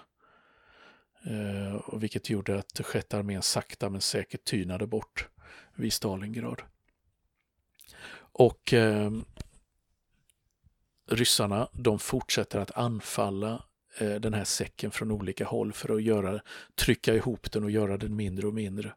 Och 1.84 2.02
vilket 2.02 2.30
gjorde 2.30 2.58
att 2.58 2.80
sjätte 2.86 3.18
armén 3.18 3.42
sakta 3.42 3.90
men 3.90 4.00
säkert 4.00 4.44
tynade 4.44 4.86
bort 4.86 5.28
vid 5.74 5.92
Stalingrad. 5.92 6.62
Och 8.32 8.72
eh, 8.72 9.10
ryssarna, 11.06 11.68
de 11.72 11.98
fortsätter 11.98 12.58
att 12.58 12.70
anfalla 12.70 13.64
Eh, 13.98 14.14
den 14.14 14.34
här 14.34 14.44
säcken 14.44 14.90
från 14.90 15.10
olika 15.10 15.44
håll 15.44 15.72
för 15.72 15.94
att 15.94 16.02
göra, 16.02 16.40
trycka 16.74 17.14
ihop 17.14 17.52
den 17.52 17.64
och 17.64 17.70
göra 17.70 17.96
den 17.96 18.16
mindre 18.16 18.46
och 18.46 18.54
mindre. 18.54 18.92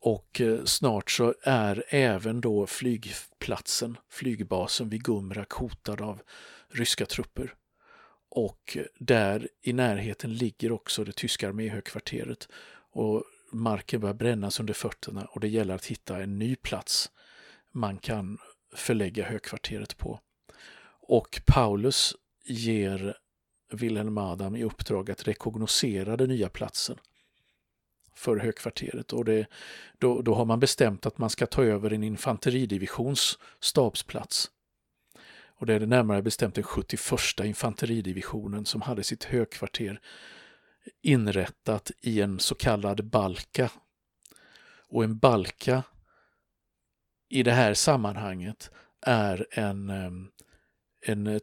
Och 0.00 0.40
eh, 0.40 0.64
snart 0.64 1.10
så 1.10 1.34
är 1.42 1.84
även 1.88 2.40
då 2.40 2.66
flygplatsen, 2.66 3.96
flygbasen 4.10 4.88
vid 4.88 5.04
Gumrak 5.04 5.52
hotad 5.52 6.00
av 6.00 6.22
ryska 6.68 7.06
trupper. 7.06 7.54
Och 8.28 8.76
eh, 8.76 8.84
där 8.98 9.48
i 9.62 9.72
närheten 9.72 10.34
ligger 10.34 10.72
också 10.72 11.04
det 11.04 11.16
tyska 11.16 11.48
arméhögkvarteret. 11.48 12.48
Och 12.92 13.24
marken 13.52 14.00
börjar 14.00 14.14
brännas 14.14 14.60
under 14.60 14.74
fötterna 14.74 15.24
och 15.24 15.40
det 15.40 15.48
gäller 15.48 15.74
att 15.74 15.86
hitta 15.86 16.22
en 16.22 16.38
ny 16.38 16.56
plats 16.56 17.10
man 17.72 17.98
kan 17.98 18.38
förlägga 18.74 19.24
högkvarteret 19.24 19.96
på. 19.96 20.20
Och 21.02 21.40
Paulus 21.46 22.14
ger 22.44 23.16
Wilhelm 23.70 24.18
Adam 24.18 24.56
i 24.56 24.64
uppdrag 24.64 25.10
att 25.10 25.28
rekognosera 25.28 26.16
den 26.16 26.28
nya 26.28 26.48
platsen 26.48 26.98
för 28.14 28.36
högkvarteret. 28.36 29.12
Och 29.12 29.24
det, 29.24 29.46
då, 29.98 30.22
då 30.22 30.34
har 30.34 30.44
man 30.44 30.60
bestämt 30.60 31.06
att 31.06 31.18
man 31.18 31.30
ska 31.30 31.46
ta 31.46 31.64
över 31.64 31.92
en 31.92 32.02
infanteridivisions 32.02 33.38
stabsplats. 33.60 34.50
Och 35.60 35.66
det 35.66 35.74
är 35.74 35.80
det 35.80 35.86
närmare 35.86 36.22
bestämt 36.22 36.54
den 36.54 36.64
71 36.64 37.40
infanteridivisionen 37.44 38.66
som 38.66 38.82
hade 38.82 39.04
sitt 39.04 39.24
högkvarter 39.24 40.00
inrättat 41.02 41.90
i 42.00 42.20
en 42.20 42.38
så 42.38 42.54
kallad 42.54 43.04
balka. 43.04 43.70
Och 44.88 45.04
en 45.04 45.18
balka 45.18 45.82
i 47.28 47.42
det 47.42 47.52
här 47.52 47.74
sammanhanget 47.74 48.70
är 49.00 49.46
en, 49.50 49.90
eh, 49.90 50.10
en 51.06 51.40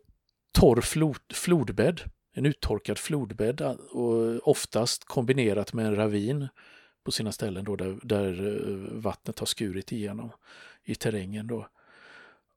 torr 0.52 0.82
flod, 0.82 1.34
flodbädd, 1.34 2.02
en 2.38 2.46
uttorkad 2.46 2.98
flodbädd 2.98 3.62
eh, 3.62 3.72
och 3.72 4.48
oftast 4.48 5.06
kombinerat 5.06 5.74
med 5.74 5.86
en 5.86 5.96
ravin 5.96 6.48
på 7.04 7.12
sina 7.12 7.32
ställen 7.32 7.66
då 7.66 7.76
där, 7.76 8.00
där 8.04 8.48
eh, 8.48 8.76
vattnet 9.02 9.40
har 9.40 9.46
skurit 9.46 9.92
igenom 9.92 10.32
i 10.84 10.96
terrängen. 10.96 11.48
Då. 11.48 11.68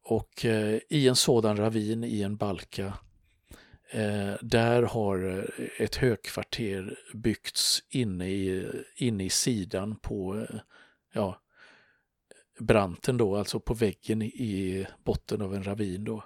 Och 0.04 0.44
eh, 0.44 0.78
i 0.88 1.08
en 1.08 1.16
sådan 1.16 1.56
ravin 1.56 2.04
i 2.04 2.22
en 2.22 2.36
balka 2.36 2.98
eh, 3.90 4.34
där 4.42 4.82
har 4.82 5.38
eh, 5.38 5.84
ett 5.84 5.96
högkvarter 5.96 6.98
byggts 7.14 7.82
inne 7.88 8.28
i, 8.28 8.70
inne 8.96 9.24
i 9.24 9.30
sidan 9.30 9.96
på 9.96 10.46
ja, 11.12 11.40
branten 12.58 13.16
då, 13.16 13.36
alltså 13.36 13.60
på 13.60 13.74
väggen 13.74 14.22
i 14.22 14.86
botten 15.04 15.42
av 15.42 15.54
en 15.54 15.64
ravin 15.64 16.04
då 16.04 16.24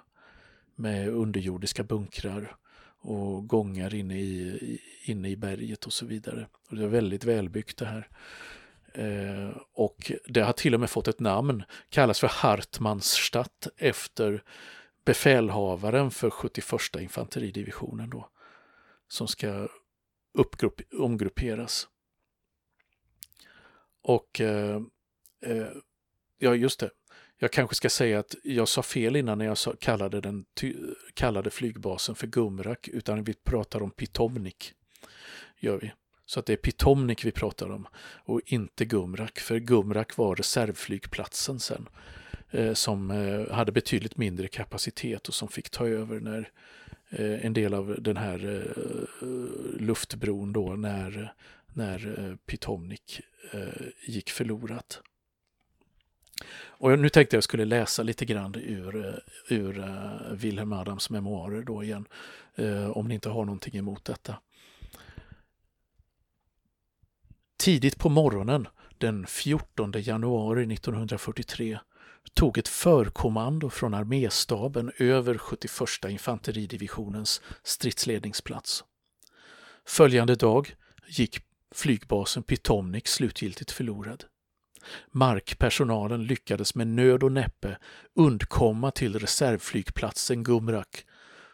med 0.75 1.09
underjordiska 1.09 1.83
bunkrar 1.83 2.57
och 3.05 3.47
gångar 3.47 3.95
inne 3.95 4.19
i, 4.19 4.79
inne 5.03 5.29
i 5.29 5.35
berget 5.35 5.85
och 5.85 5.93
så 5.93 6.05
vidare. 6.05 6.47
Och 6.69 6.75
det 6.75 6.83
är 6.83 6.87
väldigt 6.87 7.23
välbyggt 7.23 7.77
det 7.77 7.85
här. 7.85 8.09
Eh, 8.93 9.57
och 9.73 10.11
det 10.27 10.41
har 10.41 10.53
till 10.53 10.73
och 10.73 10.79
med 10.79 10.89
fått 10.89 11.07
ett 11.07 11.19
namn, 11.19 11.63
kallas 11.89 12.19
för 12.19 12.27
Hartmannsstadt 12.27 13.67
efter 13.77 14.43
befälhavaren 15.05 16.11
för 16.11 16.29
71 16.29 16.95
infanteridivisionen 16.99 18.09
då, 18.09 18.29
som 19.07 19.27
ska 19.27 19.67
uppgrupp, 20.33 20.81
omgrupperas. 20.99 21.87
Och 24.01 24.41
eh, 24.41 24.81
eh, 25.45 25.67
ja, 26.37 26.55
just 26.55 26.79
det. 26.79 26.89
Jag 27.37 27.51
kanske 27.51 27.75
ska 27.75 27.89
säga 27.89 28.19
att 28.19 28.35
jag 28.43 28.67
sa 28.67 28.83
fel 28.83 29.15
innan 29.15 29.37
när 29.37 29.45
jag 29.45 29.57
sa, 29.57 29.75
kallade, 29.79 30.21
den, 30.21 30.45
kallade 31.13 31.49
flygbasen 31.49 32.15
för 32.15 32.27
Gumrak, 32.27 32.87
utan 32.87 33.23
vi 33.23 33.33
pratar 33.33 33.83
om 33.83 33.91
Pitomnik. 33.91 34.73
Gör 35.59 35.79
vi. 35.79 35.91
Så 36.25 36.39
att 36.39 36.45
det 36.45 36.53
är 36.53 36.57
Pitomnik 36.57 37.25
vi 37.25 37.31
pratar 37.31 37.69
om 37.69 37.87
och 38.25 38.41
inte 38.45 38.85
Gumrak, 38.85 39.39
för 39.39 39.59
Gumrak 39.59 40.17
var 40.17 40.35
reservflygplatsen 40.35 41.59
sen 41.59 41.89
eh, 42.51 42.73
som 42.73 43.11
eh, 43.11 43.55
hade 43.55 43.71
betydligt 43.71 44.17
mindre 44.17 44.47
kapacitet 44.47 45.27
och 45.27 45.33
som 45.33 45.47
fick 45.47 45.69
ta 45.69 45.87
över 45.87 46.19
när 46.19 46.51
eh, 47.09 47.45
en 47.45 47.53
del 47.53 47.73
av 47.73 47.95
den 47.99 48.17
här 48.17 48.65
eh, 48.65 49.27
luftbron 49.79 50.53
då 50.53 50.75
när, 50.75 51.33
när 51.73 52.19
eh, 52.19 52.35
Pitomnik 52.35 53.21
eh, 53.51 53.87
gick 54.07 54.29
förlorat. 54.29 55.01
Och 56.67 56.99
nu 56.99 57.09
tänkte 57.09 57.35
jag 57.35 57.43
skulle 57.43 57.65
läsa 57.65 58.03
lite 58.03 58.25
grann 58.25 58.55
ur, 58.55 59.05
eh, 59.05 59.57
ur 59.57 59.79
uh, 59.79 60.33
Wilhelm 60.33 60.73
Adams 60.73 61.09
memoarer 61.09 61.61
då 61.61 61.83
igen, 61.83 62.07
uh, 62.59 62.97
om 62.97 63.07
ni 63.07 63.13
inte 63.13 63.29
har 63.29 63.45
någonting 63.45 63.77
emot 63.77 64.05
detta. 64.05 64.39
Tidigt 67.57 67.97
på 67.97 68.09
morgonen 68.09 68.67
den 68.97 69.27
14 69.27 69.93
januari 69.95 70.73
1943 70.73 71.79
tog 72.33 72.57
ett 72.57 72.67
förkommando 72.67 73.69
från 73.69 73.93
arméstaben 73.93 74.91
över 74.97 75.37
71 75.37 76.05
infanteridivisionens 76.09 77.41
stridsledningsplats. 77.63 78.83
Följande 79.85 80.35
dag 80.35 80.75
gick 81.07 81.39
flygbasen 81.71 82.43
Pitomnik 82.43 83.07
slutgiltigt 83.07 83.71
förlorad. 83.71 84.25
Markpersonalen 85.11 86.23
lyckades 86.23 86.75
med 86.75 86.87
nöd 86.87 87.23
och 87.23 87.31
näppe 87.31 87.77
undkomma 88.15 88.91
till 88.91 89.19
reservflygplatsen 89.19 90.43
Gumrak 90.43 91.05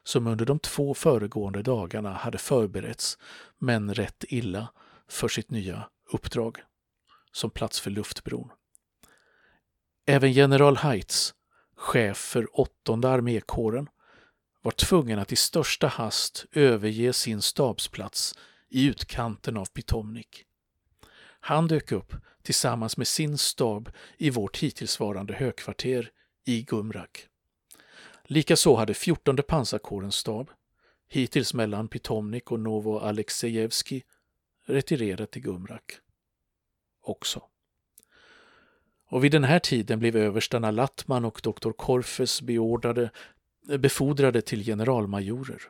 som 0.03 0.27
under 0.27 0.45
de 0.45 0.59
två 0.59 0.93
föregående 0.93 1.61
dagarna 1.63 2.13
hade 2.13 2.38
förberetts, 2.38 3.17
men 3.57 3.93
rätt 3.93 4.23
illa, 4.27 4.67
för 5.07 5.27
sitt 5.27 5.51
nya 5.51 5.89
uppdrag 6.11 6.57
som 7.31 7.50
plats 7.50 7.79
för 7.79 7.91
luftbron. 7.91 8.51
Även 10.05 10.31
general 10.31 10.77
Heitz, 10.77 11.33
chef 11.75 12.17
för 12.17 12.59
åttonde 12.59 13.09
armékåren, 13.09 13.88
var 14.61 14.71
tvungen 14.71 15.19
att 15.19 15.31
i 15.31 15.35
största 15.35 15.88
hast 15.88 16.45
överge 16.51 17.13
sin 17.13 17.41
stabsplats 17.41 18.35
i 18.69 18.85
utkanten 18.85 19.57
av 19.57 19.65
Pitomnik. 19.65 20.45
Han 21.43 21.67
dök 21.67 21.91
upp 21.91 22.13
tillsammans 22.41 22.98
med 22.98 23.07
sin 23.07 23.38
stab 23.38 23.89
i 24.17 24.29
vårt 24.29 24.57
hittillsvarande 24.57 25.33
högkvarter 25.33 26.12
i 26.45 26.62
Gumrak. 26.62 27.27
Likaså 28.24 28.75
hade 28.75 28.93
14 28.93 29.38
pansarkårens 29.48 30.15
stab, 30.15 30.51
hittills 31.10 31.53
mellan 31.53 31.88
Pitomnik 31.88 32.51
och 32.51 32.60
Novo 32.60 33.00
Alexejevski, 33.00 34.03
retirerat 34.65 35.31
till 35.31 35.41
Gumrak. 35.41 36.00
Också. 37.01 37.43
Och 39.07 39.24
vid 39.24 39.31
den 39.31 39.43
här 39.43 39.60
tiden 39.60 40.00
blev 40.00 40.17
överstarna 40.17 40.71
Lattman 40.71 41.25
och 41.25 41.39
doktor 41.43 41.74
Korfes 41.74 42.41
beordrade, 42.41 43.10
befordrade 43.77 44.41
till 44.41 44.63
generalmajorer. 44.63 45.62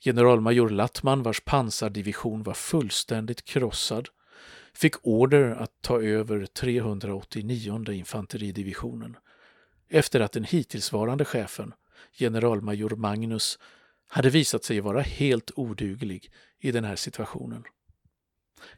Generalmajor 0.00 0.70
Lattman, 0.70 1.22
vars 1.22 1.40
pansardivision 1.40 2.42
var 2.42 2.54
fullständigt 2.54 3.44
krossad, 3.44 4.08
fick 4.74 5.06
order 5.06 5.50
att 5.50 5.72
ta 5.80 6.02
över 6.02 6.46
389 6.46 7.92
infanteridivisionen 7.92 9.16
efter 9.88 10.20
att 10.20 10.32
den 10.32 10.44
hittillsvarande 10.44 11.24
chefen, 11.24 11.74
generalmajor 12.12 12.90
Magnus, 12.96 13.58
hade 14.08 14.30
visat 14.30 14.64
sig 14.64 14.80
vara 14.80 15.00
helt 15.00 15.50
oduglig 15.56 16.32
i 16.60 16.72
den 16.72 16.84
här 16.84 16.96
situationen. 16.96 17.64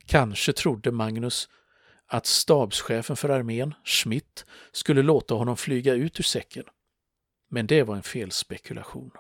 Kanske 0.07 0.53
trodde 0.53 0.93
Magnus 0.93 1.49
att 2.07 2.27
stabschefen 2.27 3.17
för 3.17 3.29
armén, 3.29 3.75
Schmidt, 3.85 4.47
skulle 4.73 5.03
låta 5.03 5.35
honom 5.35 5.57
flyga 5.57 5.95
ut 5.95 6.21
ur 6.21 6.25
säcken. 6.25 6.65
Men 7.49 7.67
det 7.67 7.83
var 7.83 7.97
en 7.97 8.03
felspekulation. 8.03 9.11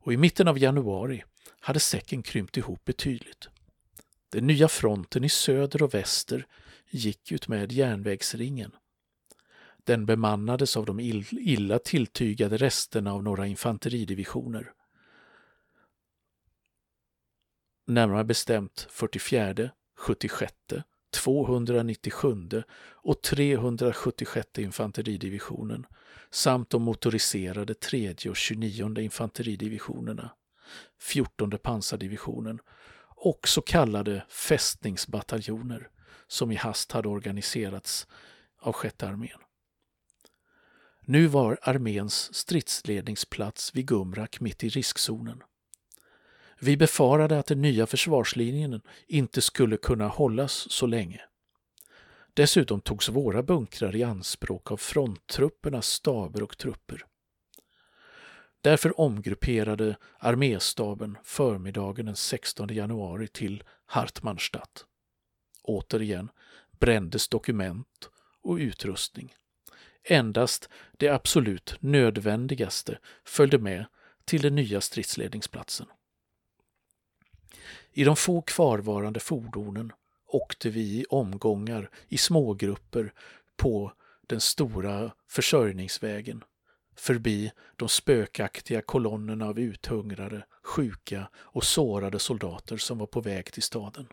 Och 0.00 0.12
i 0.12 0.16
mitten 0.16 0.48
av 0.48 0.58
januari 0.58 1.24
hade 1.60 1.80
säcken 1.80 2.22
krympt 2.22 2.56
ihop 2.56 2.84
betydligt. 2.84 3.48
Den 4.34 4.46
nya 4.46 4.68
fronten 4.68 5.24
i 5.24 5.28
söder 5.28 5.82
och 5.82 5.94
väster 5.94 6.46
gick 6.90 7.32
utmed 7.32 7.72
järnvägsringen. 7.72 8.70
Den 9.84 10.06
bemannades 10.06 10.76
av 10.76 10.86
de 10.86 11.00
illa 11.30 11.78
tilltygade 11.78 12.56
resterna 12.56 13.12
av 13.12 13.22
några 13.22 13.46
infanteridivisioner. 13.46 14.72
Närmare 17.86 18.24
bestämt 18.24 18.86
44, 18.90 19.70
76, 19.98 20.54
297 21.12 22.62
och 22.80 23.22
376 23.22 24.48
infanteridivisionen 24.58 25.86
samt 26.30 26.70
de 26.70 26.82
motoriserade 26.82 27.74
3 27.74 28.14
och 28.28 28.36
29 28.36 29.00
infanteridivisionerna, 29.00 30.30
14 31.00 31.50
pansardivisionen 31.62 32.60
och 33.24 33.48
så 33.48 33.62
kallade 33.62 34.24
fästningsbataljoner 34.28 35.88
som 36.26 36.52
i 36.52 36.54
hast 36.54 36.92
hade 36.92 37.08
organiserats 37.08 38.06
av 38.60 38.72
sjätte 38.72 39.08
armén. 39.08 39.38
Nu 41.00 41.26
var 41.26 41.58
arméns 41.62 42.34
stridsledningsplats 42.34 43.74
vid 43.74 43.86
Gumrak 43.86 44.40
mitt 44.40 44.64
i 44.64 44.68
riskzonen. 44.68 45.42
Vi 46.60 46.76
befarade 46.76 47.38
att 47.38 47.46
den 47.46 47.62
nya 47.62 47.86
försvarslinjen 47.86 48.80
inte 49.06 49.40
skulle 49.40 49.76
kunna 49.76 50.08
hållas 50.08 50.70
så 50.70 50.86
länge. 50.86 51.20
Dessutom 52.34 52.80
togs 52.80 53.08
våra 53.08 53.42
bunkrar 53.42 53.96
i 53.96 54.02
anspråk 54.02 54.70
av 54.70 54.76
fronttruppernas 54.76 55.86
staber 55.86 56.42
och 56.42 56.58
trupper. 56.58 57.06
Därför 58.64 59.00
omgrupperade 59.00 59.96
arméstaben 60.18 61.18
förmiddagen 61.22 62.06
den 62.06 62.16
16 62.16 62.68
januari 62.74 63.28
till 63.28 63.62
Hartmannstadt. 63.86 64.86
Återigen 65.62 66.30
brändes 66.80 67.28
dokument 67.28 68.10
och 68.42 68.56
utrustning. 68.56 69.34
Endast 70.04 70.68
det 70.92 71.08
absolut 71.08 71.76
nödvändigaste 71.80 72.98
följde 73.24 73.58
med 73.58 73.84
till 74.24 74.42
den 74.42 74.54
nya 74.54 74.80
stridsledningsplatsen. 74.80 75.86
I 77.92 78.04
de 78.04 78.16
få 78.16 78.42
kvarvarande 78.42 79.20
fordonen 79.20 79.92
åkte 80.26 80.70
vi 80.70 80.80
i 80.80 81.04
omgångar 81.08 81.90
i 82.08 82.18
smågrupper 82.18 83.12
på 83.56 83.92
den 84.26 84.40
stora 84.40 85.12
försörjningsvägen 85.28 86.44
förbi 86.96 87.52
de 87.76 87.88
spökaktiga 87.88 88.82
kolonnerna 88.82 89.46
av 89.46 89.58
uthungrade, 89.58 90.46
sjuka 90.62 91.28
och 91.34 91.64
sårade 91.64 92.18
soldater 92.18 92.76
som 92.76 92.98
var 92.98 93.06
på 93.06 93.20
väg 93.20 93.52
till 93.52 93.62
staden. 93.62 94.06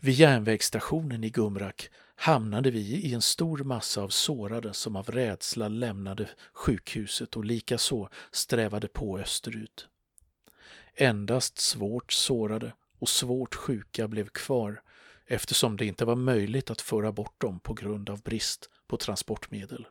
Vid 0.00 0.14
järnvägsstationen 0.14 1.24
i 1.24 1.30
Gumrak 1.30 1.90
hamnade 2.14 2.70
vi 2.70 2.80
i 2.80 3.14
en 3.14 3.22
stor 3.22 3.58
massa 3.58 4.02
av 4.02 4.08
sårade 4.08 4.74
som 4.74 4.96
av 4.96 5.10
rädsla 5.10 5.68
lämnade 5.68 6.28
sjukhuset 6.52 7.36
och 7.36 7.44
likaså 7.44 8.08
strävade 8.30 8.88
på 8.88 9.18
österut. 9.18 9.88
Endast 10.94 11.58
svårt 11.58 12.12
sårade 12.12 12.72
och 12.98 13.08
svårt 13.08 13.54
sjuka 13.54 14.08
blev 14.08 14.28
kvar 14.28 14.82
eftersom 15.26 15.76
det 15.76 15.86
inte 15.86 16.04
var 16.04 16.16
möjligt 16.16 16.70
att 16.70 16.80
föra 16.80 17.12
bort 17.12 17.40
dem 17.40 17.60
på 17.60 17.74
grund 17.74 18.10
av 18.10 18.22
brist 18.22 18.70
på 18.86 18.96
transportmedel. 18.96 19.86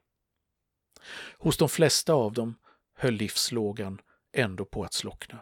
Hos 1.38 1.58
de 1.58 1.70
flesta 1.70 2.14
av 2.14 2.34
dem 2.34 2.56
höll 2.96 3.14
livslågan 3.14 4.02
ändå 4.34 4.66
på 4.66 4.84
att 4.84 4.94
slockna. 4.94 5.40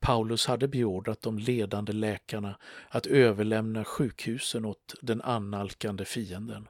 Paulus 0.00 0.46
hade 0.46 0.68
beordrat 0.68 1.22
de 1.22 1.38
ledande 1.38 1.92
läkarna 1.92 2.58
att 2.88 3.06
överlämna 3.06 3.84
sjukhusen 3.84 4.64
åt 4.64 4.94
den 5.00 5.22
annalkande 5.22 6.04
fienden. 6.04 6.68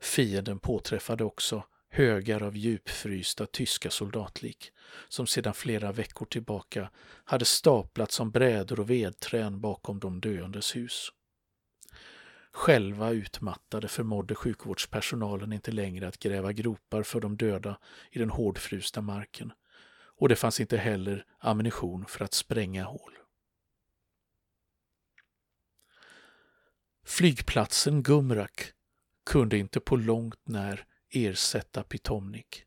Fienden 0.00 0.58
påträffade 0.58 1.24
också 1.24 1.64
högar 1.90 2.42
av 2.42 2.56
djupfrysta 2.56 3.46
tyska 3.46 3.90
soldatlik 3.90 4.72
som 5.08 5.26
sedan 5.26 5.54
flera 5.54 5.92
veckor 5.92 6.26
tillbaka 6.26 6.90
hade 7.24 7.44
staplats 7.44 8.14
som 8.14 8.30
brädor 8.30 8.80
och 8.80 8.90
vedträn 8.90 9.60
bakom 9.60 10.00
de 10.00 10.20
döendes 10.20 10.76
hus. 10.76 11.12
Själva 12.56 13.10
utmattade 13.10 13.88
förmådde 13.88 14.34
sjukvårdspersonalen 14.34 15.52
inte 15.52 15.72
längre 15.72 16.08
att 16.08 16.18
gräva 16.18 16.52
gropar 16.52 17.02
för 17.02 17.20
de 17.20 17.36
döda 17.36 17.78
i 18.10 18.18
den 18.18 18.30
hårdfrysta 18.30 19.00
marken 19.00 19.52
och 20.16 20.28
det 20.28 20.36
fanns 20.36 20.60
inte 20.60 20.76
heller 20.76 21.26
ammunition 21.38 22.06
för 22.06 22.24
att 22.24 22.34
spränga 22.34 22.84
hål. 22.84 23.18
Flygplatsen 27.04 28.02
Gumrak 28.02 28.72
kunde 29.26 29.58
inte 29.58 29.80
på 29.80 29.96
långt 29.96 30.40
när 30.44 30.86
ersätta 31.10 31.82
Pitomnik. 31.82 32.64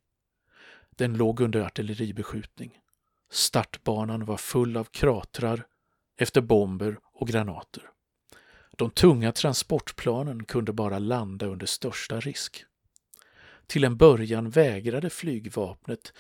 Den 0.90 1.18
låg 1.18 1.40
under 1.40 1.62
artilleribeskjutning. 1.62 2.80
Startbanan 3.32 4.26
var 4.26 4.38
full 4.38 4.78
av 4.78 4.84
kratrar 4.84 5.68
efter 6.18 6.42
bomber 6.42 7.00
och 7.04 7.28
granater. 7.28 7.92
De 8.80 8.90
tunga 8.90 9.32
transportplanen 9.32 10.44
kunde 10.44 10.74
bara 10.74 11.00
landa 11.00 11.46
under 11.46 11.66
största 11.66 12.20
risk. 12.20 12.66
Till 13.68 13.84
en 13.84 13.98
början 13.98 14.50
vägrade 14.50 15.10
flygvapnet 15.10 16.14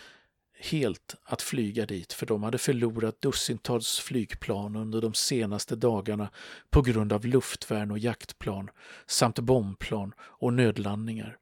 helt 0.60 1.16
att 1.24 1.42
flyga 1.42 1.86
dit 1.86 2.14
för 2.14 2.26
de 2.26 2.44
hade 2.44 2.58
förlorat 2.58 3.22
dussintals 3.22 4.00
flygplan 4.00 4.76
under 4.76 5.02
de 5.02 5.14
senaste 5.14 5.76
dagarna 5.76 6.30
på 6.70 6.82
grund 6.82 7.14
av 7.14 7.26
luftvärn 7.26 7.92
och 7.92 8.00
jaktplan 8.00 8.70
samt 9.08 9.40
bombplan 9.40 10.14
och 10.20 10.54
nödlandningar. 10.54 11.38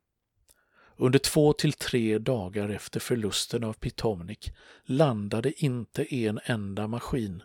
Under 0.95 1.19
två 1.19 1.53
till 1.53 1.73
tre 1.73 2.17
dagar 2.17 2.69
efter 2.69 2.99
förlusten 2.99 3.63
av 3.63 3.73
Pitomnik 3.73 4.51
landade 4.85 5.63
inte 5.63 6.15
en 6.15 6.39
enda 6.43 6.87
maskin 6.87 7.43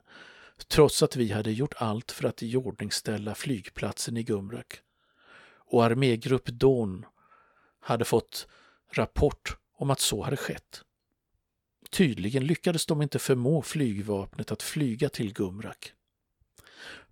trots 0.68 1.03
att 1.03 1.16
vi 1.16 1.33
hade 1.33 1.53
gjort 1.53 1.75
allt 1.77 2.12
för 2.12 2.29
att 2.29 2.42
iordningställa 2.42 3.35
flygplatsen 3.35 4.16
i 4.16 4.22
Gumrak. 4.22 4.81
Och 5.57 5.85
armégrupp 5.85 6.46
Don 6.46 7.07
hade 7.81 8.05
fått 8.05 8.46
rapport 8.92 9.57
om 9.77 9.90
att 9.90 10.01
så 10.01 10.22
hade 10.22 10.37
skett. 10.37 10.83
Tydligen 11.90 12.46
lyckades 12.46 12.87
de 12.87 13.03
inte 13.03 13.18
förmå 13.18 13.62
flygvapnet 13.62 14.53
att 14.53 14.62
flyga 14.62 15.09
till 15.09 15.33
Gumrak. 15.33 15.92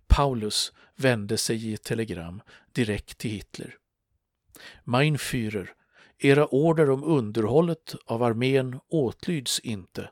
Paulus 0.07 0.73
vände 0.95 1.37
sig 1.37 1.67
i 1.67 1.73
ett 1.73 1.83
telegram 1.83 2.41
direkt 2.71 3.17
till 3.17 3.31
Hitler. 3.31 3.77
Mein 4.83 5.17
Führer, 5.17 5.69
era 6.17 6.47
order 6.47 6.89
om 6.89 7.03
underhållet 7.03 7.95
av 8.05 8.23
armén 8.23 8.79
åtlyds 8.87 9.59
inte. 9.59 10.09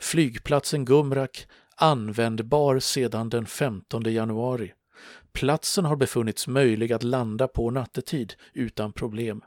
Flygplatsen 0.00 0.84
Gumrak 0.84 1.46
användbar 1.76 2.78
sedan 2.78 3.28
den 3.28 3.46
15 3.46 4.02
januari. 4.02 4.72
Platsen 5.32 5.84
har 5.84 5.96
befunnits 5.96 6.46
möjlig 6.46 6.92
att 6.92 7.02
landa 7.02 7.48
på 7.48 7.70
nattetid 7.70 8.34
utan 8.52 8.92
problem. 8.92 9.44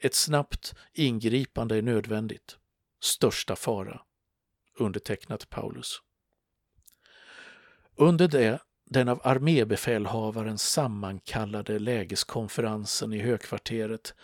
Ett 0.00 0.14
snabbt 0.14 0.74
ingripande 0.92 1.76
är 1.76 1.82
nödvändigt. 1.82 2.56
Största 3.02 3.56
fara. 3.56 4.00
Undertecknat 4.78 5.50
Paulus. 5.50 6.02
Under 7.96 8.28
det 8.28 8.58
den 8.92 9.08
av 9.08 9.20
armébefälhavaren 9.24 10.58
sammankallade 10.58 11.78
lägeskonferensen 11.78 13.12
i 13.12 13.18
högkvarteret 13.18 14.14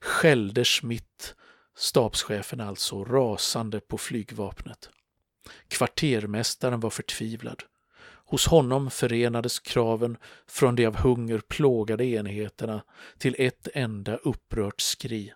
skällde 0.00 0.64
Schmidt, 0.64 1.34
stabschefen 1.76 2.60
alltså, 2.60 3.04
rasande 3.04 3.80
på 3.80 3.98
flygvapnet. 3.98 4.90
Kvartermästaren 5.68 6.80
var 6.80 6.90
förtvivlad. 6.90 7.62
Hos 8.28 8.46
honom 8.46 8.90
förenades 8.90 9.58
kraven 9.58 10.16
från 10.46 10.76
de 10.76 10.86
av 10.86 10.96
hunger 10.96 11.38
plågade 11.38 12.04
enheterna 12.04 12.82
till 13.18 13.36
ett 13.38 13.68
enda 13.74 14.16
upprört 14.16 14.80
skri. 14.80 15.32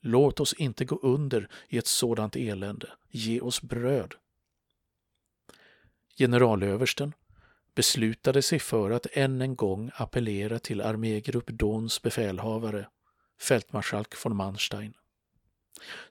Låt 0.00 0.40
oss 0.40 0.52
inte 0.52 0.84
gå 0.84 0.98
under 1.02 1.48
i 1.68 1.78
ett 1.78 1.86
sådant 1.86 2.36
elände. 2.36 2.88
Ge 3.10 3.40
oss 3.40 3.62
bröd. 3.62 4.14
Generalöversten 6.16 7.12
beslutade 7.74 8.42
sig 8.42 8.58
för 8.58 8.90
att 8.90 9.06
än 9.12 9.40
en 9.42 9.56
gång 9.56 9.90
appellera 9.94 10.58
till 10.58 10.80
armégrupp 10.80 11.46
Dons 11.46 12.02
befälhavare, 12.02 12.88
fältmarskalk 13.40 14.24
von 14.24 14.36
Manstein. 14.36 14.94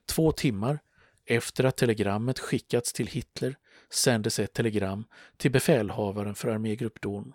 Två 0.06 0.32
timmar 0.32 0.78
efter 1.26 1.64
att 1.64 1.76
telegrammet 1.76 2.38
skickats 2.38 2.92
till 2.92 3.06
Hitler 3.06 3.56
sändes 3.90 4.38
ett 4.38 4.52
telegram 4.52 5.04
till 5.36 5.50
befälhavaren 5.50 6.34
för 6.34 6.48
armégrupp 6.48 7.00
Don. 7.00 7.32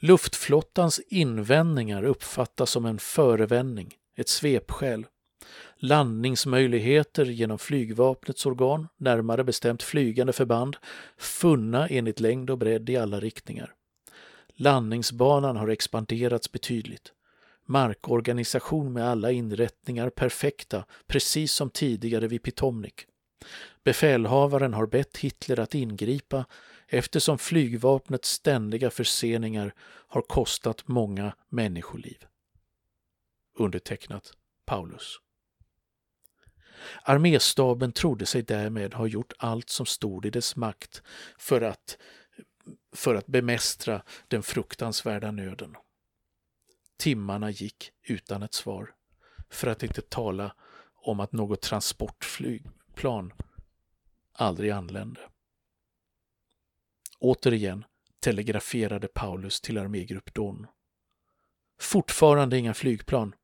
Luftflottans 0.00 1.00
invändningar 1.08 2.02
uppfattas 2.02 2.70
som 2.70 2.84
en 2.84 2.98
förevändning, 2.98 3.94
ett 4.16 4.28
svepskäl. 4.28 5.06
Landningsmöjligheter 5.76 7.24
genom 7.24 7.58
flygvapnets 7.58 8.46
organ, 8.46 8.88
närmare 8.96 9.44
bestämt 9.44 9.82
flygande 9.82 10.32
förband, 10.32 10.76
funna 11.16 11.88
enligt 11.88 12.20
längd 12.20 12.50
och 12.50 12.58
bredd 12.58 12.90
i 12.90 12.96
alla 12.96 13.20
riktningar. 13.20 13.74
Landningsbanan 14.54 15.56
har 15.56 15.68
expanderats 15.68 16.52
betydligt 16.52 17.12
markorganisation 17.66 18.92
med 18.92 19.08
alla 19.08 19.32
inrättningar 19.32 20.10
perfekta, 20.10 20.84
precis 21.06 21.52
som 21.52 21.70
tidigare 21.70 22.28
vid 22.28 22.42
Pitomnik. 22.42 23.06
Befälhavaren 23.84 24.74
har 24.74 24.86
bett 24.86 25.16
Hitler 25.16 25.60
att 25.60 25.74
ingripa 25.74 26.44
eftersom 26.88 27.38
flygvapnets 27.38 28.30
ständiga 28.30 28.90
förseningar 28.90 29.74
har 30.08 30.22
kostat 30.22 30.88
många 30.88 31.36
människoliv. 31.48 32.24
Undertecknat 33.58 34.32
Paulus. 34.64 35.20
Arméstaben 37.02 37.92
trodde 37.92 38.26
sig 38.26 38.42
därmed 38.42 38.94
ha 38.94 39.06
gjort 39.06 39.32
allt 39.38 39.70
som 39.70 39.86
stod 39.86 40.26
i 40.26 40.30
dess 40.30 40.56
makt 40.56 41.02
för 41.38 41.60
att, 41.60 41.98
för 42.92 43.14
att 43.14 43.26
bemästra 43.26 44.02
den 44.28 44.42
fruktansvärda 44.42 45.30
nöden. 45.30 45.76
Timmarna 46.96 47.50
gick 47.50 47.92
utan 48.02 48.42
ett 48.42 48.54
svar. 48.54 48.94
För 49.50 49.66
att 49.66 49.82
inte 49.82 50.02
tala 50.02 50.54
om 50.94 51.20
att 51.20 51.32
något 51.32 51.62
transportflygplan 51.62 53.32
aldrig 54.32 54.70
anlände. 54.70 55.20
Återigen 57.18 57.84
telegraferade 58.20 59.08
Paulus 59.08 59.60
till 59.60 59.78
armégrupp 59.78 60.34
Don. 60.34 60.66
Fortfarande 61.80 62.58
inga 62.58 62.74
flygplan. 62.74 63.34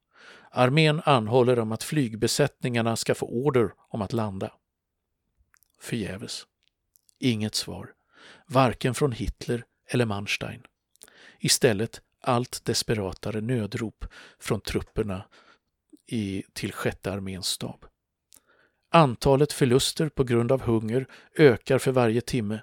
Armén 0.51 1.03
anhåller 1.05 1.59
om 1.59 1.73
att 1.73 1.83
flygbesättningarna 1.83 2.97
ska 2.97 3.15
få 3.15 3.27
order 3.27 3.75
om 3.89 4.03
att 4.03 4.13
landa. 4.13 4.53
Förgäves. 5.81 6.47
Inget 7.19 7.55
svar. 7.55 7.95
Varken 8.47 8.95
från 8.95 9.13
Hitler 9.13 9.65
eller 9.87 10.07
Manstein. 10.07 10.67
Istället 11.39 12.03
allt 12.23 12.65
desperatare 12.65 13.41
nödrop 13.41 14.05
från 14.39 14.61
trupperna 14.61 15.25
i, 16.07 16.43
till 16.53 16.73
sjätte 16.73 17.13
arméns 17.13 17.47
stab. 17.47 17.85
Antalet 18.91 19.53
förluster 19.53 20.09
på 20.09 20.25
grund 20.25 20.53
av 20.53 20.61
hunger 20.61 21.07
ökar 21.39 21.79
för 21.79 21.93
varje 21.93 22.21
timme. 22.21 22.61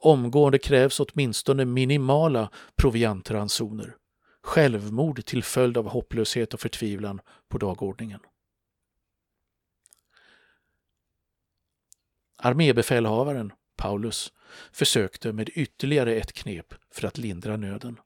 Omgående 0.00 0.58
krävs 0.58 1.00
åtminstone 1.00 1.64
minimala 1.64 2.50
proviantransoner. 2.76 3.96
Självmord 4.42 5.24
till 5.24 5.44
följd 5.44 5.76
av 5.76 5.88
hopplöshet 5.88 6.54
och 6.54 6.60
förtvivlan 6.60 7.20
på 7.48 7.58
dagordningen. 7.58 8.20
Armébefälhavaren, 12.36 13.52
Paulus, 13.76 14.32
försökte 14.72 15.32
med 15.32 15.48
ytterligare 15.54 16.14
ett 16.14 16.32
knep 16.32 16.74
för 16.94 17.06
att 17.06 17.18
lindra 17.18 17.56
nöden. 17.56 18.00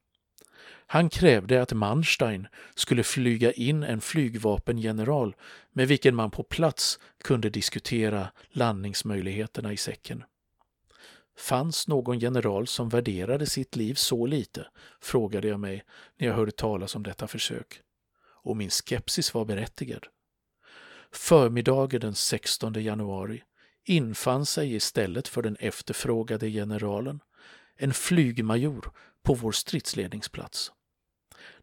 Han 0.87 1.11
krävde 1.11 1.63
att 1.63 1.73
Manstein 1.73 2.49
skulle 2.75 3.03
flyga 3.03 3.53
in 3.53 3.83
en 3.83 4.01
flygvapengeneral 4.01 5.37
med 5.73 5.89
vilken 5.89 6.15
man 6.15 6.31
på 6.31 6.43
plats 6.43 6.99
kunde 7.25 7.51
diskutera 7.51 8.29
landningsmöjligheterna 8.51 9.73
i 9.73 9.77
säcken. 9.77 10.25
Fanns 11.39 11.89
någon 11.89 12.19
general 12.19 12.67
som 12.67 12.89
värderade 12.89 13.47
sitt 13.47 13.77
liv 13.77 13.95
så 13.95 14.27
lite? 14.27 14.67
frågade 15.01 15.49
jag 15.49 15.61
mig 15.61 15.85
när 16.19 16.27
jag 16.27 16.35
hörde 16.35 16.53
talas 16.53 16.97
om 16.97 17.03
detta 17.03 17.27
försök. 17.27 17.81
Och 18.43 18.57
min 18.57 18.71
skepsis 18.71 19.35
var 19.35 19.45
berättigad. 19.45 20.07
Förmiddagen 21.13 22.01
den 22.01 22.15
16 22.15 22.75
januari 22.75 23.43
infann 23.85 24.47
sig 24.47 24.75
istället 24.75 25.29
för 25.29 25.43
den 25.43 25.57
efterfrågade 25.57 26.51
generalen 26.51 27.21
en 27.77 27.95
flygmajor 27.95 28.93
på 29.23 29.35
vår 29.35 29.53
stridsledningsplats. 29.53 30.73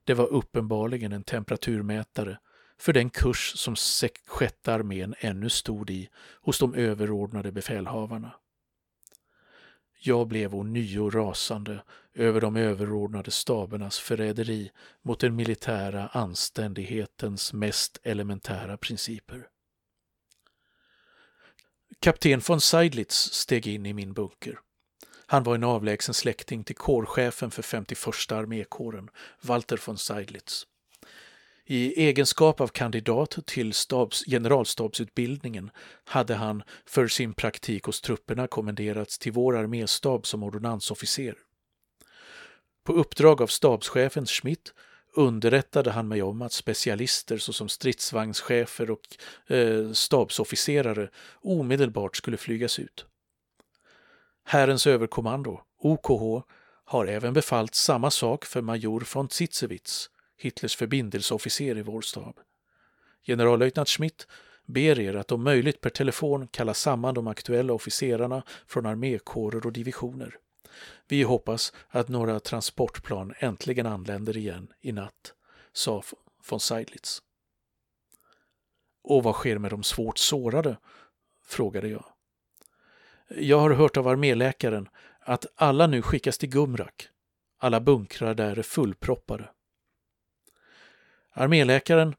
Det 0.03 0.13
var 0.13 0.27
uppenbarligen 0.27 1.11
en 1.11 1.23
temperaturmätare 1.23 2.39
för 2.77 2.93
den 2.93 3.09
kurs 3.09 3.53
som 3.55 3.75
sjätte 4.25 4.73
armén 4.73 5.15
ännu 5.19 5.49
stod 5.49 5.89
i 5.89 6.09
hos 6.41 6.59
de 6.59 6.73
överordnade 6.73 7.51
befälhavarna. 7.51 8.31
Jag 10.01 10.27
blev 10.27 10.55
ånyo 10.55 11.09
rasande 11.09 11.83
över 12.13 12.41
de 12.41 12.55
överordnade 12.55 13.31
stabernas 13.31 13.99
förräderi 13.99 14.71
mot 15.01 15.19
den 15.19 15.35
militära 15.35 16.07
anständighetens 16.07 17.53
mest 17.53 17.99
elementära 18.03 18.77
principer. 18.77 19.47
Kapten 21.99 22.41
von 22.47 22.61
Seidlitz 22.61 23.15
steg 23.15 23.67
in 23.67 23.85
i 23.85 23.93
min 23.93 24.13
bunker. 24.13 24.59
Han 25.31 25.43
var 25.43 25.55
en 25.55 25.63
avlägsen 25.63 26.13
släkting 26.13 26.63
till 26.63 26.75
kårchefen 26.75 27.51
för 27.51 27.61
51 27.61 28.31
armékåren, 28.31 29.09
Walter 29.41 29.81
von 29.85 29.97
Seidlitz. 29.97 30.67
I 31.65 32.03
egenskap 32.03 32.61
av 32.61 32.67
kandidat 32.67 33.37
till 33.45 33.73
stabs, 33.73 34.23
generalstabsutbildningen 34.25 35.71
hade 36.05 36.35
han 36.35 36.63
för 36.85 37.07
sin 37.07 37.33
praktik 37.33 37.83
hos 37.83 38.01
trupperna 38.01 38.47
kommenderats 38.47 39.19
till 39.19 39.31
vår 39.31 39.57
arméstab 39.57 40.27
som 40.27 40.43
ordonnansofficer. 40.43 41.35
På 42.83 42.93
uppdrag 42.93 43.41
av 43.41 43.47
stabschefen 43.47 44.25
Schmidt 44.25 44.73
underrättade 45.15 45.91
han 45.91 46.07
mig 46.07 46.21
om 46.21 46.41
att 46.41 46.53
specialister 46.53 47.37
såsom 47.37 47.69
stridsvagnschefer 47.69 48.91
och 48.91 49.17
eh, 49.55 49.91
stabsofficerare 49.91 51.09
omedelbart 51.41 52.17
skulle 52.17 52.37
flygas 52.37 52.79
ut. 52.79 53.05
Herrens 54.51 54.87
överkommando, 54.87 55.61
OKH, 55.79 56.45
har 56.85 57.05
även 57.05 57.33
befallt 57.33 57.75
samma 57.75 58.11
sak 58.11 58.45
för 58.45 58.61
major 58.61 59.07
von 59.13 59.29
Zitzewitz, 59.29 60.09
Hitlers 60.37 60.75
förbindelseofficer 60.75 61.77
i 61.77 61.81
vår 61.81 62.01
stab. 62.01 62.39
Generallöjtnant 63.27 63.87
Schmidt 63.89 64.27
ber 64.65 64.99
er 64.99 65.15
att 65.15 65.31
om 65.31 65.43
möjligt 65.43 65.81
per 65.81 65.89
telefon 65.89 66.47
kalla 66.47 66.73
samman 66.73 67.13
de 67.13 67.27
aktuella 67.27 67.73
officerarna 67.73 68.43
från 68.67 68.85
armékårer 68.85 69.65
och 69.65 69.73
divisioner. 69.73 70.37
Vi 71.07 71.23
hoppas 71.23 71.73
att 71.89 72.07
några 72.07 72.39
transportplan 72.39 73.33
äntligen 73.39 73.85
anländer 73.85 74.37
igen 74.37 74.73
i 74.81 74.91
natt, 74.91 75.33
sa 75.73 76.03
von 76.49 76.59
Seidlitz. 76.59 77.21
Och 79.03 79.23
vad 79.23 79.35
sker 79.35 79.57
med 79.57 79.71
de 79.71 79.83
svårt 79.83 80.17
sårade? 80.17 80.77
frågade 81.45 81.87
jag. 81.87 82.05
Jag 83.29 83.59
har 83.59 83.71
hört 83.71 83.97
av 83.97 84.07
arméläkaren 84.07 84.89
att 85.19 85.45
alla 85.55 85.87
nu 85.87 86.01
skickas 86.01 86.37
till 86.37 86.49
Gumrak. 86.49 87.09
Alla 87.57 87.79
bunkrar 87.79 88.33
där 88.33 88.59
är 88.59 88.63
fullproppade. 88.63 89.49
Arméläkaren 91.31 92.15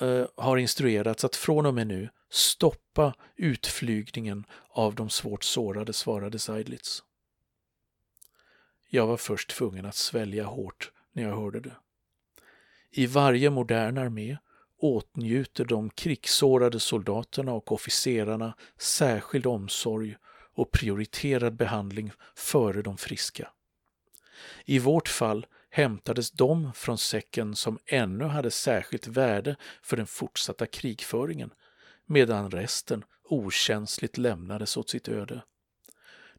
eh, 0.00 0.26
har 0.36 0.56
instruerats 0.56 1.24
att 1.24 1.36
från 1.36 1.66
och 1.66 1.74
med 1.74 1.86
nu 1.86 2.08
stoppa 2.30 3.14
utflygningen 3.36 4.44
av 4.68 4.94
de 4.94 5.10
svårt 5.10 5.44
sårade, 5.44 5.92
svarade 5.92 6.38
Seidlitz. 6.38 7.02
Jag 8.88 9.06
var 9.06 9.16
först 9.16 9.50
tvungen 9.50 9.86
att 9.86 9.94
svälja 9.94 10.44
hårt 10.44 10.92
när 11.12 11.22
jag 11.22 11.36
hörde 11.36 11.60
det. 11.60 11.76
I 12.90 13.06
varje 13.06 13.50
modern 13.50 13.98
armé 13.98 14.38
åtnjuter 14.78 15.64
de 15.64 15.90
krigssårade 15.90 16.80
soldaterna 16.80 17.52
och 17.52 17.72
officerarna 17.72 18.54
särskild 18.78 19.46
omsorg 19.46 20.16
och 20.54 20.70
prioriterad 20.70 21.56
behandling 21.56 22.12
före 22.34 22.82
de 22.82 22.96
friska. 22.96 23.48
I 24.64 24.78
vårt 24.78 25.08
fall 25.08 25.46
hämtades 25.70 26.30
de 26.30 26.72
från 26.72 26.98
säcken 26.98 27.56
som 27.56 27.78
ännu 27.86 28.24
hade 28.24 28.50
särskilt 28.50 29.06
värde 29.06 29.56
för 29.82 29.96
den 29.96 30.06
fortsatta 30.06 30.66
krigföringen, 30.66 31.50
medan 32.06 32.50
resten 32.50 33.04
okänsligt 33.24 34.18
lämnades 34.18 34.76
åt 34.76 34.90
sitt 34.90 35.08
öde. 35.08 35.42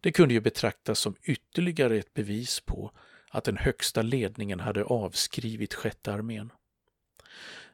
Det 0.01 0.11
kunde 0.11 0.33
ju 0.33 0.41
betraktas 0.41 0.99
som 0.99 1.15
ytterligare 1.23 1.97
ett 1.97 2.13
bevis 2.13 2.59
på 2.59 2.91
att 3.29 3.43
den 3.43 3.57
högsta 3.57 4.01
ledningen 4.01 4.59
hade 4.59 4.83
avskrivit 4.83 5.73
sjätte 5.73 6.13
armén. 6.13 6.51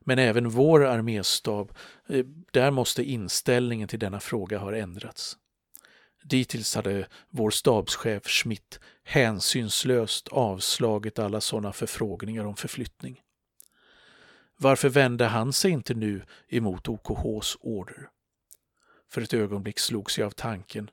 Men 0.06 0.20
även 0.20 0.50
vår 0.50 0.86
arméstab, 0.86 1.72
eh, 2.10 2.26
där 2.52 2.72
måste 2.72 3.04
inställningen 3.04 3.88
till 3.88 4.00
denna 4.00 4.20
fråga 4.20 4.58
ha 4.58 4.76
ändrats. 4.76 5.38
Dittills 6.24 6.76
hade 6.76 7.08
vår 7.30 7.50
stabschef 7.50 8.28
Schmidt 8.28 8.80
hänsynslöst 9.04 10.28
avslagit 10.28 11.20
alla 11.20 11.42
sådana 11.42 11.74
förfrågningar 11.74 12.46
om 12.46 12.56
förflyttning. 12.56 13.22
Varför 14.58 14.90
vände 14.90 15.26
han 15.26 15.54
sig 15.54 15.72
inte 15.72 15.94
nu 15.94 16.26
emot 16.48 16.88
OKHs 16.88 17.58
order? 17.60 18.10
För 19.10 19.22
ett 19.22 19.34
ögonblick 19.34 19.80
slogs 19.80 20.18
jag 20.18 20.26
av 20.26 20.32
tanken 20.32 20.90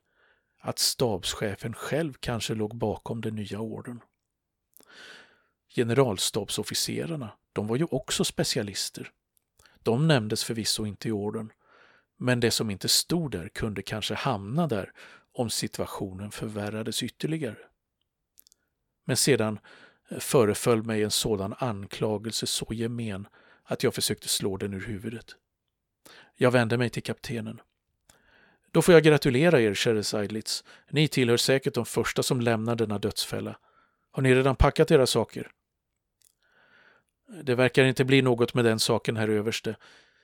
att 0.61 0.79
stabschefen 0.79 1.75
själv 1.75 2.15
kanske 2.21 2.55
låg 2.55 2.77
bakom 2.77 3.21
den 3.21 3.35
nya 3.35 3.61
ordern. 3.61 4.01
Generalstabsofficerarna, 5.69 7.31
de 7.53 7.67
var 7.67 7.77
ju 7.77 7.85
också 7.85 8.25
specialister. 8.25 9.11
De 9.83 10.09
nämndes 10.09 10.45
förvisso 10.45 10.87
inte 10.87 11.09
i 11.09 11.13
orden, 11.13 11.53
men 12.17 12.41
det 12.41 12.51
som 12.51 12.71
inte 12.71 12.89
stod 12.89 13.31
där 13.31 13.49
kunde 13.49 13.83
kanske 13.83 14.15
hamna 14.15 14.67
där 14.67 14.93
om 15.33 15.51
situationen 15.51 16.31
förvärrades 16.31 17.03
ytterligare. 17.03 17.59
Men 19.05 19.17
sedan 19.17 19.59
eh, 20.09 20.19
föreföll 20.19 20.83
mig 20.83 21.03
en 21.03 21.11
sådan 21.11 21.55
anklagelse 21.59 22.47
så 22.47 22.67
gemen 22.71 23.29
att 23.65 23.83
jag 23.83 23.95
försökte 23.95 24.29
slå 24.29 24.57
den 24.57 24.75
ur 24.75 24.81
huvudet. 24.87 25.37
Jag 26.37 26.51
vände 26.51 26.79
mig 26.79 26.91
till 26.91 27.03
kaptenen. 27.03 27.61
Då 28.71 28.83
får 28.83 28.95
jag 28.95 29.03
gratulera 29.03 29.61
er, 29.61 29.75
käre 29.75 30.05
Seidlitz. 30.05 30.65
Ni 30.91 31.09
tillhör 31.09 31.37
säkert 31.37 31.75
de 31.75 31.87
första 31.87 32.23
som 32.23 32.41
lämnar 32.41 32.77
denna 32.77 32.99
dödsfälla. 32.99 33.59
Har 34.11 34.23
ni 34.23 34.35
redan 34.35 34.57
packat 34.57 34.91
era 34.91 35.07
saker? 35.07 35.51
Det 37.43 37.55
verkar 37.55 37.85
inte 37.85 38.05
bli 38.05 38.23
något 38.23 38.55
med 38.55 38.65
den 38.65 38.79
saken, 38.79 39.17
herr 39.17 39.29
överste. 39.29 39.77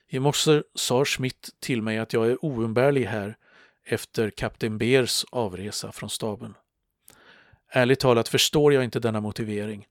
I 0.07 0.19
morse 0.19 0.63
sa 0.75 1.05
Schmidt 1.05 1.49
till 1.59 1.81
mig 1.81 1.97
att 1.97 2.13
jag 2.13 2.27
är 2.27 2.45
oumbärlig 2.45 3.05
här 3.05 3.35
efter 3.85 4.29
kapten 4.29 4.77
Beers 4.77 5.25
avresa 5.31 5.91
från 5.91 6.09
staben. 6.09 6.53
Ärligt 7.69 7.99
talat 7.99 8.27
förstår 8.27 8.73
jag 8.73 8.83
inte 8.83 8.99
denna 8.99 9.21
motivering. 9.21 9.85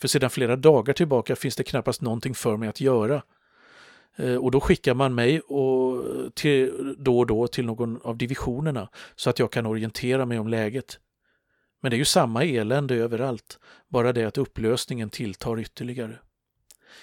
För 0.00 0.08
sedan 0.08 0.30
flera 0.30 0.56
dagar 0.56 0.94
tillbaka 0.94 1.36
finns 1.36 1.56
det 1.56 1.64
knappast 1.64 2.00
någonting 2.02 2.34
för 2.34 2.56
mig 2.56 2.68
att 2.68 2.80
göra. 2.80 3.22
Eh, 4.16 4.34
och 4.34 4.50
då 4.50 4.60
skickar 4.60 4.94
man 4.94 5.14
mig 5.14 5.40
och 5.40 6.04
till, 6.34 6.94
då 6.98 7.18
och 7.18 7.26
då 7.26 7.46
till 7.46 7.66
någon 7.66 8.00
av 8.02 8.16
divisionerna 8.16 8.88
så 9.16 9.30
att 9.30 9.38
jag 9.38 9.52
kan 9.52 9.66
orientera 9.66 10.26
mig 10.26 10.38
om 10.38 10.48
läget. 10.48 10.98
Men 11.80 11.90
det 11.90 11.96
är 11.96 11.98
ju 11.98 12.04
samma 12.04 12.44
elände 12.44 12.94
överallt, 12.94 13.58
bara 13.88 14.12
det 14.12 14.24
att 14.24 14.38
upplösningen 14.38 15.10
tilltar 15.10 15.60
ytterligare. 15.60 16.18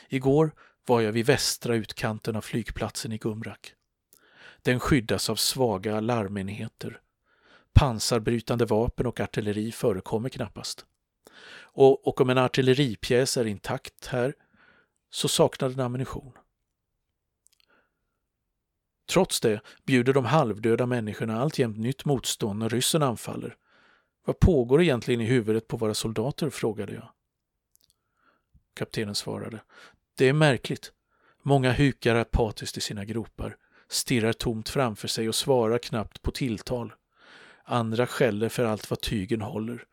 Igår 0.09 0.51
var 0.85 1.01
jag 1.01 1.11
vid 1.11 1.25
västra 1.25 1.75
utkanten 1.75 2.35
av 2.35 2.41
flygplatsen 2.41 3.11
i 3.11 3.17
Gumrak. 3.17 3.73
Den 4.61 4.79
skyddas 4.79 5.29
av 5.29 5.35
svaga 5.35 5.99
larmenheter. 5.99 7.01
Pansarbrytande 7.73 8.65
vapen 8.65 9.05
och 9.05 9.19
artilleri 9.19 9.71
förekommer 9.71 10.29
knappast. 10.29 10.85
Och, 11.57 12.07
och 12.07 12.21
om 12.21 12.29
en 12.29 12.37
artilleripjäs 12.37 13.37
är 13.37 13.45
intakt 13.45 14.05
här 14.07 14.33
så 15.09 15.27
saknar 15.27 15.69
den 15.69 15.79
ammunition. 15.79 16.31
Trots 19.09 19.41
det 19.41 19.61
bjuder 19.85 20.13
de 20.13 20.25
halvdöda 20.25 20.85
människorna 20.85 21.41
alltjämt 21.41 21.77
nytt 21.77 22.05
motstånd 22.05 22.59
när 22.59 22.69
ryssen 22.69 23.03
anfaller. 23.03 23.57
Vad 24.25 24.39
pågår 24.39 24.81
egentligen 24.81 25.21
i 25.21 25.25
huvudet 25.25 25.67
på 25.67 25.77
våra 25.77 25.93
soldater? 25.93 26.49
frågade 26.49 26.93
jag. 26.93 27.09
Kaptenen 28.75 29.15
svarade. 29.15 29.59
Det 30.17 30.29
är 30.29 30.33
märkligt. 30.33 30.91
Många 31.43 31.71
hukar 31.71 32.15
apatiskt 32.15 32.77
i 32.77 32.81
sina 32.81 33.05
gropar, 33.05 33.57
stirrar 33.89 34.33
tomt 34.33 34.69
framför 34.69 35.07
sig 35.07 35.29
och 35.29 35.35
svarar 35.35 35.77
knappt 35.77 36.21
på 36.21 36.31
tilltal. 36.31 36.93
Andra 37.63 38.07
skäller 38.07 38.49
för 38.49 38.65
allt 38.65 38.89
vad 38.89 39.01
tygen 39.01 39.41
håller. 39.41 39.83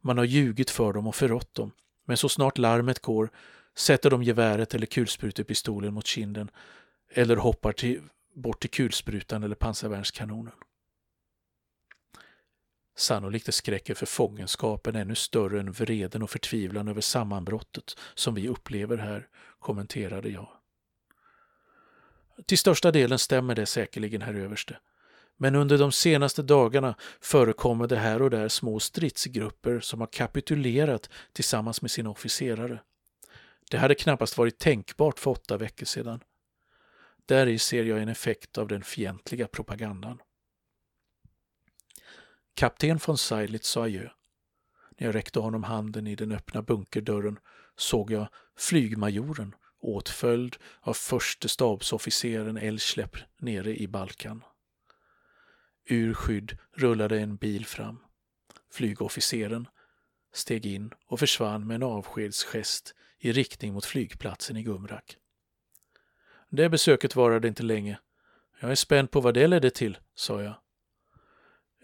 Man 0.00 0.18
har 0.18 0.24
ljugit 0.24 0.70
för 0.70 0.92
dem 0.92 1.06
och 1.06 1.14
förrått 1.14 1.54
dem, 1.54 1.72
men 2.06 2.16
så 2.16 2.28
snart 2.28 2.58
larmet 2.58 2.98
går 2.98 3.30
sätter 3.76 4.10
de 4.10 4.22
geväret 4.22 4.74
eller 4.74 4.86
kulsprutepistolen 4.86 5.94
mot 5.94 6.06
kinden 6.06 6.50
eller 7.12 7.36
hoppar 7.36 7.72
till, 7.72 8.00
bort 8.34 8.60
till 8.60 8.70
kulsprutan 8.70 9.42
eller 9.42 9.54
pansarvärnskanonen. 9.54 10.52
Sannolikt 12.96 13.48
är 13.48 13.52
skräcken 13.52 13.96
för 13.96 14.06
fångenskapen 14.06 14.96
ännu 14.96 15.14
större 15.14 15.60
än 15.60 15.72
vreden 15.72 16.22
och 16.22 16.30
förtvivlan 16.30 16.88
över 16.88 17.00
sammanbrottet 17.00 17.96
som 18.14 18.34
vi 18.34 18.48
upplever 18.48 18.96
här, 18.96 19.28
kommenterade 19.58 20.28
jag. 20.28 20.48
Till 22.46 22.58
största 22.58 22.90
delen 22.90 23.18
stämmer 23.18 23.54
det 23.54 23.66
säkerligen, 23.66 24.22
herr 24.22 24.34
överste. 24.34 24.78
Men 25.36 25.54
under 25.54 25.78
de 25.78 25.92
senaste 25.92 26.42
dagarna 26.42 26.94
förekommer 27.20 27.86
det 27.86 27.96
här 27.96 28.22
och 28.22 28.30
där 28.30 28.48
små 28.48 28.80
stridsgrupper 28.80 29.80
som 29.80 30.00
har 30.00 30.06
kapitulerat 30.06 31.10
tillsammans 31.32 31.82
med 31.82 31.90
sina 31.90 32.10
officerare. 32.10 32.80
Det 33.70 33.78
hade 33.78 33.94
knappast 33.94 34.38
varit 34.38 34.58
tänkbart 34.58 35.18
för 35.18 35.30
åtta 35.30 35.56
veckor 35.56 35.86
sedan. 35.86 36.20
Där 37.26 37.58
ser 37.58 37.84
jag 37.84 38.02
en 38.02 38.08
effekt 38.08 38.58
av 38.58 38.68
den 38.68 38.82
fientliga 38.82 39.46
propagandan. 39.46 40.18
Kapten 42.54 43.00
von 43.06 43.18
Seilitz 43.18 43.68
sa 43.68 43.84
adjö. 43.84 44.08
När 44.98 45.06
jag 45.06 45.14
räckte 45.14 45.40
honom 45.40 45.62
handen 45.62 46.06
i 46.06 46.14
den 46.14 46.32
öppna 46.32 46.62
bunkerdörren 46.62 47.38
såg 47.76 48.10
jag 48.10 48.28
flygmajoren 48.56 49.54
åtföljd 49.80 50.56
av 50.80 50.94
förste 50.94 51.48
stabsofficeren 51.48 52.56
Elschlepp 52.56 53.16
nere 53.38 53.76
i 53.76 53.88
Balkan. 53.88 54.44
Ur 55.84 56.14
skydd 56.14 56.58
rullade 56.72 57.20
en 57.20 57.36
bil 57.36 57.66
fram. 57.66 57.98
Flygofficeren 58.72 59.68
steg 60.32 60.66
in 60.66 60.94
och 61.06 61.18
försvann 61.18 61.66
med 61.66 61.74
en 61.74 61.82
avskedsgest 61.82 62.94
i 63.18 63.32
riktning 63.32 63.72
mot 63.72 63.84
flygplatsen 63.84 64.56
i 64.56 64.62
Gumrak. 64.62 65.16
Det 66.48 66.68
besöket 66.68 67.16
varade 67.16 67.48
inte 67.48 67.62
länge. 67.62 67.98
Jag 68.60 68.70
är 68.70 68.74
spänd 68.74 69.10
på 69.10 69.20
vad 69.20 69.34
det 69.34 69.46
ledde 69.46 69.70
till, 69.70 69.98
sa 70.14 70.42
jag. 70.42 70.54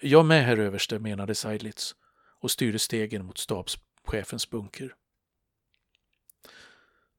Jag 0.01 0.27
med, 0.27 0.45
herr 0.45 0.59
överste, 0.59 0.99
menade 0.99 1.35
Seidlitz 1.35 1.95
och 2.41 2.51
styrde 2.51 2.79
stegen 2.79 3.25
mot 3.25 3.39
stabschefens 3.39 4.51
bunker. 4.51 4.95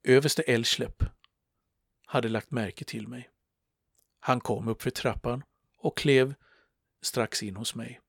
Överste 0.04 0.42
Elschlepp 0.42 1.04
hade 2.06 2.30
lagt 2.30 2.52
märke 2.52 2.86
till 2.86 3.08
mig. 3.08 3.30
Han 4.20 4.40
kom 4.40 4.68
upp 4.68 4.82
för 4.82 4.90
trappan 4.90 5.44
och 5.78 5.98
klev 5.98 6.34
strax 7.02 7.44
in 7.44 7.56
hos 7.56 7.76
mig. 7.76 8.00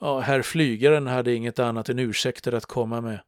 Ja, 0.00 0.20
herr 0.20 0.42
flygaren 0.42 1.06
hade 1.06 1.34
inget 1.34 1.58
annat 1.58 1.88
än 1.88 1.98
ursäkter 1.98 2.52
att 2.52 2.66
komma 2.66 3.00
med. 3.00 3.20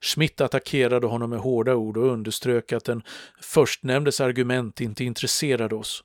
Schmidt 0.00 0.40
attackerade 0.40 1.06
honom 1.06 1.30
med 1.30 1.38
hårda 1.38 1.74
ord 1.74 1.96
och 1.96 2.12
underströk 2.12 2.72
att 2.72 2.84
den 2.84 3.02
förstnämndes 3.40 4.20
argument 4.20 4.80
inte 4.80 5.04
intresserade 5.04 5.74
oss. 5.74 6.04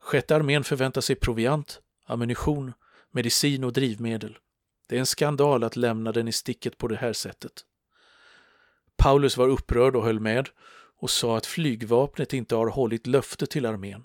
Sjätte 0.00 0.36
armén 0.36 0.64
förväntar 0.64 1.00
sig 1.00 1.16
proviant, 1.16 1.80
ammunition, 2.06 2.72
medicin 3.10 3.64
och 3.64 3.72
drivmedel. 3.72 4.38
Det 4.88 4.96
är 4.96 5.00
en 5.00 5.06
skandal 5.06 5.64
att 5.64 5.76
lämna 5.76 6.12
den 6.12 6.28
i 6.28 6.32
sticket 6.32 6.78
på 6.78 6.88
det 6.88 6.96
här 6.96 7.12
sättet. 7.12 7.52
Paulus 8.96 9.36
var 9.36 9.48
upprörd 9.48 9.96
och 9.96 10.04
höll 10.04 10.20
med 10.20 10.48
och 10.98 11.10
sa 11.10 11.36
att 11.36 11.46
flygvapnet 11.46 12.32
inte 12.32 12.54
har 12.54 12.66
hållit 12.66 13.06
löfte 13.06 13.46
till 13.46 13.66
armén. 13.66 14.04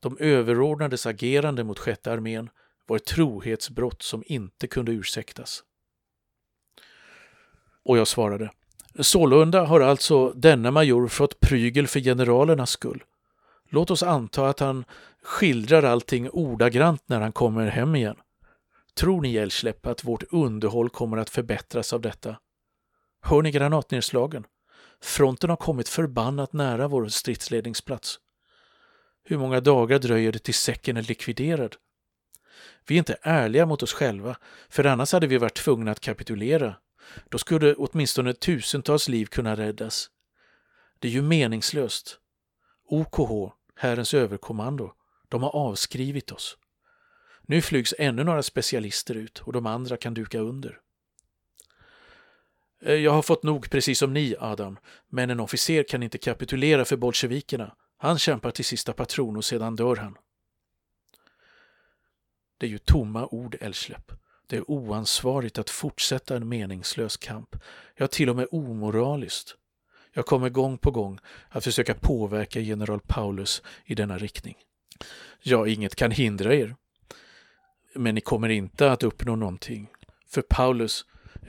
De 0.00 0.18
överordnades 0.18 1.06
agerande 1.06 1.64
mot 1.64 1.78
sjätte 1.78 2.12
armén 2.12 2.50
var 2.86 2.96
ett 2.96 3.04
trohetsbrott 3.04 4.02
som 4.02 4.22
inte 4.26 4.66
kunde 4.66 4.92
ursäktas. 4.92 5.64
Och 7.82 7.98
jag 7.98 8.08
svarade, 8.08 8.50
sålunda 9.00 9.64
har 9.64 9.80
alltså 9.80 10.30
denna 10.30 10.70
major 10.70 11.08
fått 11.08 11.40
prygel 11.40 11.86
för 11.86 12.00
generalernas 12.00 12.70
skull. 12.70 13.04
Låt 13.70 13.90
oss 13.90 14.02
anta 14.02 14.48
att 14.48 14.60
han 14.60 14.84
skildrar 15.22 15.82
allting 15.82 16.30
ordagrant 16.30 17.02
när 17.06 17.20
han 17.20 17.32
kommer 17.32 17.66
hem 17.66 17.96
igen. 17.96 18.16
Tror 18.94 19.20
ni, 19.20 19.32
Gällsläpp, 19.32 19.86
att 19.86 20.04
vårt 20.04 20.22
underhåll 20.30 20.90
kommer 20.90 21.16
att 21.16 21.30
förbättras 21.30 21.92
av 21.92 22.00
detta? 22.00 22.36
Hör 23.22 23.42
ni 23.42 23.50
granatnedslagen? 23.50 24.44
Fronten 25.00 25.50
har 25.50 25.56
kommit 25.56 25.88
förbannat 25.88 26.52
nära 26.52 26.88
vår 26.88 27.08
stridsledningsplats. 27.08 28.18
Hur 29.24 29.38
många 29.38 29.60
dagar 29.60 29.98
dröjer 29.98 30.32
det 30.32 30.38
till 30.38 30.54
säcken 30.54 30.96
är 30.96 31.02
likviderad? 31.02 31.76
Vi 32.86 32.94
är 32.94 32.98
inte 32.98 33.18
ärliga 33.22 33.66
mot 33.66 33.82
oss 33.82 33.92
själva, 33.92 34.36
för 34.68 34.84
annars 34.84 35.12
hade 35.12 35.26
vi 35.26 35.38
varit 35.38 35.56
tvungna 35.56 35.90
att 35.90 36.00
kapitulera. 36.00 36.76
Då 37.28 37.38
skulle 37.38 37.74
åtminstone 37.74 38.32
tusentals 38.34 39.08
liv 39.08 39.26
kunna 39.26 39.56
räddas. 39.56 40.10
Det 40.98 41.08
är 41.08 41.12
ju 41.12 41.22
meningslöst. 41.22 42.18
OKH, 42.88 43.57
Herrens 43.78 44.14
överkommando, 44.14 44.92
de 45.28 45.42
har 45.42 45.56
avskrivit 45.56 46.32
oss. 46.32 46.58
Nu 47.42 47.62
flygs 47.62 47.94
ännu 47.98 48.24
några 48.24 48.42
specialister 48.42 49.14
ut 49.14 49.38
och 49.38 49.52
de 49.52 49.66
andra 49.66 49.96
kan 49.96 50.14
duka 50.14 50.38
under. 50.38 50.80
Eh, 52.82 52.94
jag 52.94 53.12
har 53.12 53.22
fått 53.22 53.42
nog 53.42 53.70
precis 53.70 53.98
som 53.98 54.12
ni, 54.12 54.36
Adam, 54.40 54.78
men 55.08 55.30
en 55.30 55.40
officer 55.40 55.82
kan 55.82 56.02
inte 56.02 56.18
kapitulera 56.18 56.84
för 56.84 56.96
bolsjevikerna. 56.96 57.76
Han 57.98 58.18
kämpar 58.18 58.50
till 58.50 58.64
sista 58.64 58.92
patron 58.92 59.36
och 59.36 59.44
sedan 59.44 59.76
dör 59.76 59.96
han. 59.96 60.16
Det 62.58 62.66
är 62.66 62.70
ju 62.70 62.78
tomma 62.78 63.26
ord, 63.26 63.56
Elschlepp. 63.60 64.12
Det 64.46 64.56
är 64.56 64.70
oansvarigt 64.70 65.58
att 65.58 65.70
fortsätta 65.70 66.36
en 66.36 66.48
meningslös 66.48 67.16
kamp. 67.16 67.56
Ja, 67.96 68.06
till 68.06 68.30
och 68.30 68.36
med 68.36 68.48
omoraliskt. 68.50 69.56
Jag 70.18 70.26
kommer 70.26 70.48
gång 70.48 70.78
på 70.78 70.90
gång 70.90 71.18
att 71.48 71.64
försöka 71.64 71.94
påverka 71.94 72.60
general 72.60 73.00
Paulus 73.06 73.62
i 73.84 73.94
denna 73.94 74.18
riktning. 74.18 74.56
Ja, 75.42 75.66
inget 75.66 75.94
kan 75.94 76.10
hindra 76.10 76.54
er. 76.54 76.74
Men 77.94 78.14
ni 78.14 78.20
kommer 78.20 78.48
inte 78.48 78.92
att 78.92 79.02
uppnå 79.02 79.36
någonting. 79.36 79.88
För 80.26 80.42
Paulus 80.42 81.06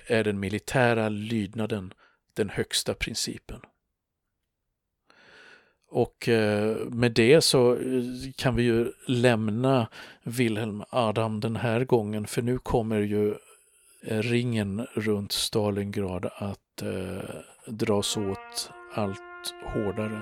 är 0.07 0.23
den 0.23 0.39
militära 0.39 1.09
lydnaden 1.09 1.93
den 2.33 2.49
högsta 2.49 2.93
principen. 2.93 3.59
Och 5.89 6.29
eh, 6.29 6.77
med 6.77 7.11
det 7.11 7.41
så 7.41 7.73
eh, 7.73 8.03
kan 8.35 8.55
vi 8.55 8.63
ju 8.63 8.91
lämna 9.07 9.87
Wilhelm 10.23 10.83
Adam 10.89 11.39
den 11.39 11.55
här 11.55 11.83
gången 11.83 12.27
för 12.27 12.41
nu 12.41 12.57
kommer 12.57 12.99
ju 12.99 13.35
eh, 14.03 14.19
ringen 14.19 14.87
runt 14.93 15.31
Stalingrad 15.31 16.25
att 16.25 16.81
eh, 16.81 17.39
dras 17.69 18.17
åt 18.17 18.71
allt 18.93 19.21
hårdare. 19.65 20.21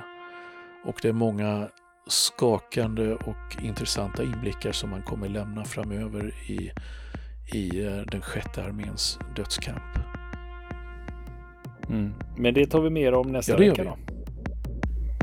Och 0.85 0.99
det 1.01 1.07
är 1.07 1.13
många 1.13 1.69
skakande 2.07 3.13
och 3.13 3.63
intressanta 3.63 4.23
inblickar 4.23 4.71
som 4.71 4.89
man 4.89 5.01
kommer 5.01 5.29
lämna 5.29 5.65
framöver 5.65 6.33
i, 6.47 6.71
i 7.57 7.69
den 8.11 8.21
sjätte 8.21 8.63
arméns 8.63 9.19
dödskamp. 9.35 9.83
Mm. 11.89 12.13
Men 12.37 12.53
det 12.53 12.65
tar 12.65 12.81
vi 12.81 12.89
mer 12.89 13.13
om 13.13 13.31
nästa 13.31 13.51
ja, 13.51 13.57
vecka 13.57 13.83
då. 13.83 14.16